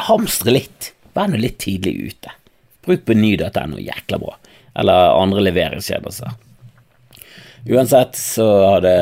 hamstre 0.07 0.55
litt. 0.55 0.91
Vær 1.13 1.29
nå 1.29 1.39
litt 1.41 1.59
tidlig 1.61 2.13
ute. 2.13 2.33
Bruk 2.85 3.03
beny.no, 3.05 3.77
jækla 3.81 4.21
bra 4.21 4.37
eller 4.77 5.17
andre 5.17 5.43
leveringskjeder. 5.49 6.37
Uansett 7.71 8.15
så 8.17 8.47
hadde 8.75 8.93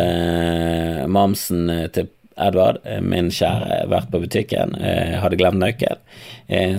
mamsen 1.08 1.70
til 1.96 2.10
Edvard, 2.40 2.82
min 3.04 3.30
kjære, 3.36 3.86
vært 3.92 4.12
på 4.12 4.22
butikken, 4.24 4.76
hadde 4.80 5.40
glemt 5.40 5.60
nøkkel. 5.60 6.00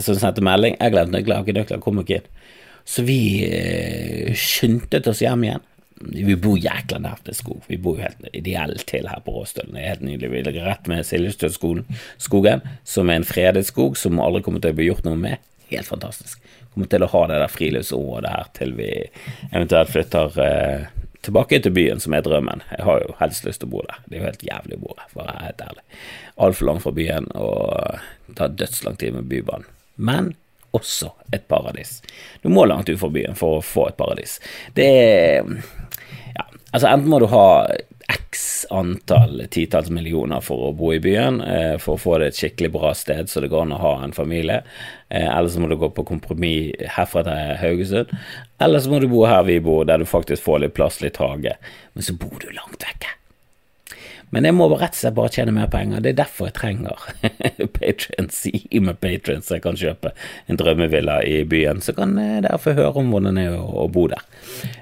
Så 0.00 0.14
hun 0.14 0.20
sendte 0.20 0.44
melding 0.44 0.76
'Jeg 0.76 0.92
glemte 0.92 1.12
nøkler, 1.12 1.36
har 1.36 1.44
ikke 1.44 1.58
nøkler, 1.60 1.80
kom 1.84 2.00
ikke 2.00 2.20
inn'. 2.20 2.30
Så 2.90 3.02
vi 3.06 3.44
eh, 3.46 4.32
skyndte 4.34 5.02
oss 5.10 5.22
hjem 5.22 5.44
igjen. 5.46 5.66
Vi 6.00 6.34
bor 6.40 6.56
jækla 6.56 6.98
nært 7.04 7.28
ved 7.28 7.36
skog. 7.36 7.60
Vi 7.68 7.76
bor 7.80 7.98
jo 7.98 8.06
helt 8.06 8.30
ideelt 8.32 8.86
til 8.88 9.08
her 9.10 9.20
på 9.24 9.34
Råstølen. 9.34 9.74
Det 9.76 9.82
er 9.82 9.92
helt 9.92 10.06
nydelig. 10.06 10.30
Vi 10.32 10.44
ligger 10.46 10.68
rett 10.70 10.88
med 10.88 11.04
Siljestøskogen, 11.04 12.64
som 12.88 13.12
er 13.12 13.20
en 13.20 13.28
fredet 13.28 13.66
skog 13.68 14.00
som 14.00 14.22
aldri 14.22 14.40
kommer 14.46 14.64
til 14.64 14.72
å 14.72 14.78
bli 14.80 14.88
gjort 14.88 15.04
noe 15.04 15.20
med. 15.20 15.44
Helt 15.70 15.86
fantastisk 15.86 16.40
kommer 16.74 16.90
til 16.90 17.04
å 17.04 17.10
ha 17.12 17.26
det 17.30 17.38
der 17.42 17.52
friluftsområdet 17.52 18.32
her 18.34 18.50
til 18.56 18.74
vi 18.78 18.90
eventuelt 19.50 19.92
flytter 19.92 20.40
eh, 20.44 20.88
tilbake 21.26 21.60
til 21.60 21.74
byen, 21.76 22.00
som 22.00 22.14
er 22.16 22.24
drømmen. 22.24 22.62
Jeg 22.70 22.86
har 22.86 23.02
jo 23.02 23.16
helst 23.20 23.44
lyst 23.44 23.62
til 23.62 23.68
å 23.68 23.74
bo 23.74 23.82
der. 23.88 23.98
Det 24.06 24.16
er 24.16 24.22
jo 24.22 24.28
helt 24.28 24.46
jævlig 24.46 24.78
å 24.78 24.84
bo 24.84 24.94
der, 24.96 25.08
for 25.10 25.22
å 25.22 25.26
være 25.26 25.48
helt 25.48 25.64
ærlig. 25.66 25.84
Altfor 26.46 26.70
langt 26.70 26.84
fra 26.86 26.94
byen 26.96 27.28
og 27.36 28.36
tar 28.38 28.54
dødslang 28.56 28.96
tid 29.00 29.18
med 29.18 29.28
Bybanen. 29.30 29.68
Men 30.00 30.32
også 30.76 31.10
et 31.34 31.48
paradis. 31.50 31.98
Du 32.42 32.48
må 32.52 32.64
langt 32.64 32.88
ut 32.88 33.00
fra 33.00 33.10
byen 33.12 33.36
for 33.38 33.58
å 33.58 33.64
få 33.64 33.88
et 33.90 33.98
paradis. 34.00 34.38
Det 34.76 34.88
er 34.88 35.54
Ja, 36.36 36.44
altså 36.70 36.86
enten 36.86 37.10
må 37.10 37.18
du 37.18 37.26
ha 37.32 37.66
x 38.10 38.66
antall 38.70 39.42
titalls 39.50 39.90
millioner 39.90 40.40
for 40.44 40.68
å 40.68 40.72
bo 40.76 40.92
i 40.94 41.00
byen, 41.02 41.40
eh, 41.40 41.76
for 41.78 41.96
å 41.96 42.00
få 42.00 42.18
det 42.18 42.30
et 42.30 42.40
skikkelig 42.40 42.72
bra 42.74 42.92
sted 42.94 43.30
så 43.30 43.42
det 43.42 43.50
går 43.52 43.66
an 43.66 43.76
å 43.76 43.80
ha 43.82 43.92
en 44.04 44.14
familie. 44.16 44.62
Eh, 45.08 45.28
eller 45.28 45.48
så 45.48 45.62
må 45.62 45.70
du 45.70 45.76
gå 45.78 45.90
på 45.94 46.06
kompromiss 46.08 46.74
herfra 46.96 47.24
til 47.26 47.56
Haugesund. 47.62 48.12
Eller 48.60 48.82
så 48.82 48.90
må 48.90 49.00
du 49.00 49.08
bo 49.08 49.24
her 49.26 49.44
vi 49.46 49.60
bor, 49.60 49.84
der 49.84 50.02
du 50.02 50.08
faktisk 50.08 50.42
får 50.46 50.64
litt 50.64 50.74
plass, 50.74 51.00
litt 51.04 51.22
hage. 51.22 51.56
Men 51.94 52.06
så 52.06 52.16
bor 52.18 52.38
du 52.40 52.50
langt 52.50 52.82
vekke. 52.86 53.19
Men 54.30 54.46
jeg 54.46 54.54
må 54.54 54.68
rett 54.70 54.94
og 54.94 54.98
slett 55.00 55.16
bare 55.16 55.32
tjene 55.34 55.54
mer 55.54 55.70
penger. 55.70 56.02
Det 56.04 56.12
er 56.12 56.18
derfor 56.20 56.48
jeg 56.48 56.56
trenger 56.60 57.00
patrients. 57.78 58.44
Gi 58.46 58.82
meg 58.82 59.00
patrients 59.02 59.50
jeg 59.50 59.64
kan 59.64 59.78
kjøpe 59.78 60.12
en 60.46 60.60
drømmevilla 60.60 61.18
i 61.26 61.40
byen. 61.50 61.82
Så 61.82 61.96
kan 61.96 62.14
dere 62.16 62.60
få 62.62 62.76
høre 62.78 63.02
om 63.02 63.10
hvordan 63.10 63.40
det 63.40 63.48
er 63.50 63.58
å, 63.58 63.88
bo 63.90 64.06
der. 64.12 64.22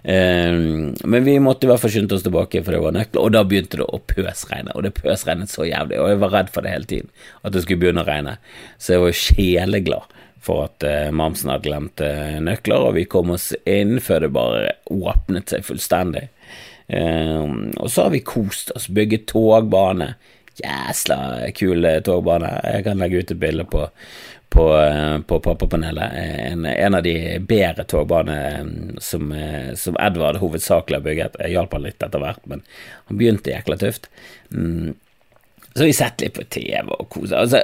Um, 0.04 0.92
men 1.08 1.24
vi 1.24 1.38
måtte 1.40 1.64
i 1.64 1.72
hvert 1.72 1.80
fall 1.80 1.94
skynde 1.94 2.18
oss 2.18 2.26
tilbake, 2.26 2.62
for 2.64 2.76
det 2.76 2.82
var 2.84 2.96
nøkler. 2.98 3.24
Og 3.24 3.34
da 3.36 3.44
begynte 3.48 3.80
det 3.80 3.88
å 3.88 4.02
pøsregne, 4.12 4.76
og 4.76 4.84
det 4.84 4.94
pøsregnet 5.00 5.52
så 5.52 5.64
jævlig. 5.68 6.00
Og 6.02 6.12
jeg 6.12 6.22
var 6.26 6.36
redd 6.36 6.52
for 6.52 6.64
det 6.64 6.76
hele 6.76 6.92
tiden, 6.92 7.12
at 7.40 7.56
det 7.56 7.64
skulle 7.64 7.82
begynne 7.86 8.04
å 8.04 8.08
regne. 8.08 8.38
Så 8.76 8.96
jeg 8.96 9.06
var 9.06 9.20
sjeleglad 9.24 10.16
for 10.44 10.68
at 10.68 10.84
uh, 10.86 11.08
mamsen 11.14 11.50
hadde 11.50 11.66
glemt 11.66 12.04
uh, 12.04 12.36
nøkler, 12.44 12.90
og 12.90 12.98
vi 13.00 13.08
kom 13.08 13.32
oss 13.34 13.50
inn 13.68 13.96
før 14.04 14.26
det 14.26 14.34
bare 14.36 14.74
åpnet 14.92 15.56
seg 15.56 15.64
fullstendig. 15.66 16.28
Um, 16.88 17.70
og 17.76 17.90
så 17.92 18.06
har 18.06 18.14
vi 18.14 18.24
kost 18.24 18.70
oss, 18.76 18.88
bygget 18.88 19.26
togbane. 19.28 20.14
jæsla 20.58 21.50
kul 21.54 21.86
togbane. 22.04 22.60
Jeg 22.64 22.84
kan 22.84 22.98
legge 22.98 23.18
ut 23.20 23.30
et 23.30 23.38
bilde 23.38 23.64
på, 23.64 23.84
på, 24.48 24.64
på 25.26 25.40
pappapanelet. 25.40 26.14
En, 26.50 26.66
en, 26.66 26.94
av 26.94 27.02
de 27.02 27.38
bedre 27.38 27.84
togbanene 27.84 28.98
som, 29.00 29.34
som, 29.76 29.98
Edvard 30.00 30.40
hovedsakelig 30.42 30.98
har 30.98 31.04
bygget. 31.04 31.38
Jeg 31.44 31.54
hjalp 31.54 31.76
han 31.76 31.86
litt 31.86 32.02
etter 32.02 32.24
hvert, 32.24 32.42
men 32.50 32.64
han 33.10 33.20
begynte 33.20 33.54
jækla 33.54 33.78
tøft. 33.78 34.10
Mm. 34.50 34.96
Så 35.74 35.84
har 35.84 35.90
vi 35.92 35.94
sett 35.94 36.24
litt 36.24 36.34
på 36.34 36.48
TV 36.50 36.88
og 36.90 37.06
kosa 37.12 37.44
altså, 37.44 37.62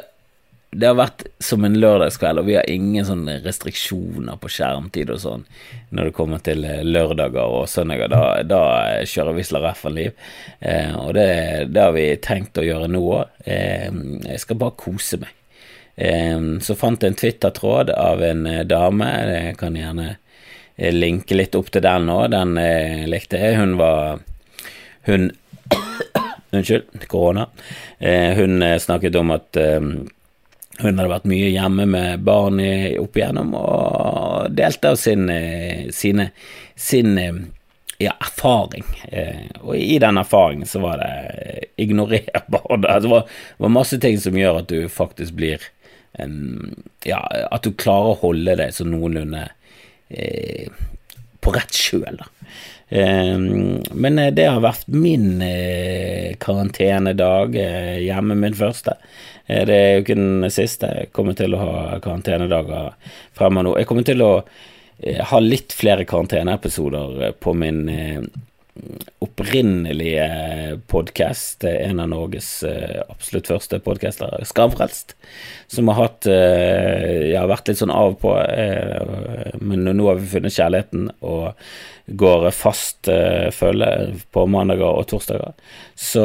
det 0.74 0.88
har 0.90 0.96
vært 0.98 1.24
som 1.42 1.64
en 1.66 1.76
lørdagskveld, 1.78 2.42
og 2.42 2.48
vi 2.48 2.56
har 2.58 2.70
ingen 2.70 3.06
sånne 3.06 3.38
restriksjoner 3.44 4.40
på 4.42 4.50
skjermtid 4.50 5.12
og 5.14 5.20
sånn 5.22 5.46
når 5.94 6.10
det 6.10 6.16
kommer 6.16 6.42
til 6.44 6.66
eh, 6.66 6.82
lørdager 6.82 7.60
og 7.60 7.68
søndager. 7.70 8.10
Da, 8.10 8.42
da 8.42 8.64
kjører 9.06 9.38
vi 9.38 9.46
Slaraffenliv, 9.46 10.18
eh, 10.58 10.92
og 10.98 11.14
det, 11.18 11.28
det, 11.70 11.80
har 11.80 11.94
vi 11.94 12.08
tenkt 12.22 12.58
å 12.58 12.66
gjøre 12.66 12.90
nå 12.90 13.06
òg. 13.20 13.40
Eh, 13.46 13.88
jeg 14.26 14.42
skal 14.42 14.60
bare 14.60 14.78
kose 14.82 15.22
meg. 15.22 15.32
Eh, 15.96 16.40
så 16.60 16.74
fant 16.78 17.02
jeg 17.02 17.12
en 17.12 17.18
Twitter-tråd 17.18 17.94
av 17.94 18.22
en 18.26 18.46
eh, 18.50 18.64
dame, 18.66 19.10
jeg 19.30 19.58
kan 19.60 19.78
gjerne 19.78 20.08
eh, 20.10 20.90
linke 20.94 21.38
litt 21.38 21.54
opp 21.58 21.70
til 21.70 21.84
den 21.84 22.08
nå, 22.10 22.18
den 22.34 22.58
likte 23.10 23.40
jeg. 23.40 23.58
Hun 23.60 23.78
var 23.80 24.24
Hun 25.06 25.30
Unnskyld, 26.54 27.06
korona. 27.10 27.48
hun 27.98 28.62
snakket 28.78 29.16
om 29.18 29.32
at 29.34 29.56
hun 30.80 30.98
hadde 30.98 31.10
vært 31.10 31.28
mye 31.30 31.50
hjemme 31.54 31.86
med 31.86 32.22
barn 32.26 32.58
opp 33.00 33.18
igjennom 33.18 33.52
og 33.58 34.54
delte 34.58 34.94
av 34.94 34.98
sin, 34.98 35.28
eh, 35.30 35.90
sine, 35.94 36.30
sin 36.74 37.18
eh, 37.18 37.36
ja, 38.02 38.16
erfaring. 38.18 38.86
Eh, 39.08 39.46
og 39.62 39.76
i 39.78 39.98
den 40.02 40.18
erfaringen 40.18 40.66
så 40.66 40.82
var 40.82 40.98
det 41.02 41.70
ignorerbar. 41.76 42.66
Det 43.02 43.10
var, 43.10 43.28
var 43.58 43.74
masse 43.76 44.00
ting 44.02 44.18
som 44.20 44.38
gjør 44.38 44.62
at 44.64 44.72
du 44.72 44.88
faktisk 44.90 45.38
blir 45.38 45.70
Ja, 46.14 47.18
at 47.50 47.64
du 47.66 47.72
klarer 47.74 48.12
å 48.12 48.18
holde 48.20 48.54
deg 48.60 48.70
så 48.70 48.84
noenlunde 48.86 49.48
eh, 50.14 50.68
på 51.42 51.54
rett 51.56 51.74
kjøl, 51.74 52.20
da. 52.20 52.28
Men 52.94 54.20
det 54.36 54.44
har 54.46 54.60
vært 54.62 54.86
min 54.94 55.42
karantenedag 56.38 57.56
hjemme, 57.58 58.36
min 58.38 58.54
første. 58.54 58.94
Eh, 59.46 59.66
det 59.66 59.74
er 59.74 59.92
jo 59.94 60.04
ikke 60.04 60.18
den 60.18 60.50
siste. 60.52 60.90
Jeg 61.00 61.12
kommer 61.16 61.36
til 61.38 61.56
å 61.56 61.60
ha 61.62 61.98
karantenedager 62.04 62.94
fremover 63.36 63.68
nå. 63.68 63.76
Jeg 63.80 63.90
kommer 63.90 64.08
til 64.08 64.24
å 64.24 64.32
eh, 64.40 65.20
ha 65.30 65.42
litt 65.42 65.76
flere 65.76 66.06
karanteneepisoder 66.08 67.28
eh, 67.28 67.36
på 67.36 67.56
min 67.58 67.84
opprinnelige 69.22 70.24
podkast, 70.90 71.64
en 71.64 72.00
av 72.02 72.08
Norges 72.10 72.48
absolutt 73.06 73.46
første 73.46 73.78
podcaster, 73.84 74.34
Skamfrelst, 74.48 75.14
som 75.70 75.88
har 75.92 76.00
hatt 76.00 76.26
Jeg 76.26 77.38
har 77.38 77.50
vært 77.50 77.70
litt 77.70 77.78
sånn 77.78 77.94
av 77.94 78.16
på, 78.18 78.34
men 79.62 79.86
nå 79.86 80.08
har 80.08 80.18
vi 80.18 80.32
funnet 80.36 80.56
kjærligheten. 80.58 81.10
og 81.22 81.54
går 82.06 82.50
fast 82.52 83.08
følge 83.56 83.86
på 84.34 84.42
mandager 84.52 84.98
og 84.98 85.06
torsdager. 85.08 85.54
Så 85.96 86.24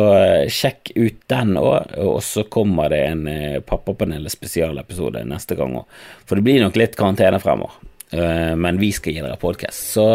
sjekk 0.52 0.92
ut 0.98 1.22
den 1.32 1.56
òg, 1.56 1.94
og 2.04 2.20
så 2.26 2.44
kommer 2.52 2.92
det 2.92 3.00
en 3.08 3.24
Pappapanelet 3.64 4.34
spesialepisode 4.34 5.24
neste 5.24 5.56
gang 5.56 5.78
òg. 5.80 5.86
For 6.28 6.36
det 6.36 6.44
blir 6.50 6.60
nok 6.66 6.76
litt 6.82 6.98
karantene 7.00 7.40
fremover, 7.40 7.78
men 8.60 8.82
vi 8.82 8.92
skal 8.92 9.16
gi 9.16 9.24
dere 9.24 9.40
podkast. 9.40 9.94
Så 9.94 10.10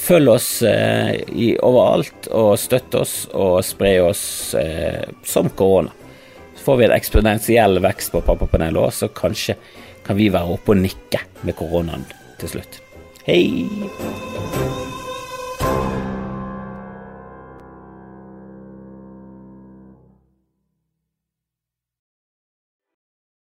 følg 0.00 0.32
oss 0.32 0.48
i, 0.64 1.52
overalt, 1.62 2.30
og 2.32 2.54
støtt 2.60 2.94
oss 2.98 3.14
og 3.36 3.60
spre 3.66 3.94
oss 4.04 4.22
som 5.26 5.50
korona. 5.56 5.92
Så 6.56 6.66
får 6.66 6.80
vi 6.80 6.86
en 6.88 6.96
eksponentiell 6.96 7.80
vekst 7.84 8.12
på 8.12 8.24
Pappapanelet 8.24 8.80
òg, 8.82 8.92
så 8.92 9.08
kanskje 9.12 9.56
kan 10.06 10.18
vi 10.18 10.30
være 10.32 10.56
oppe 10.56 10.74
og 10.74 10.82
nikke 10.82 11.22
med 11.46 11.56
koronaen 11.60 12.04
til 12.40 12.56
slutt. 12.56 12.80
Hei! 13.24 14.99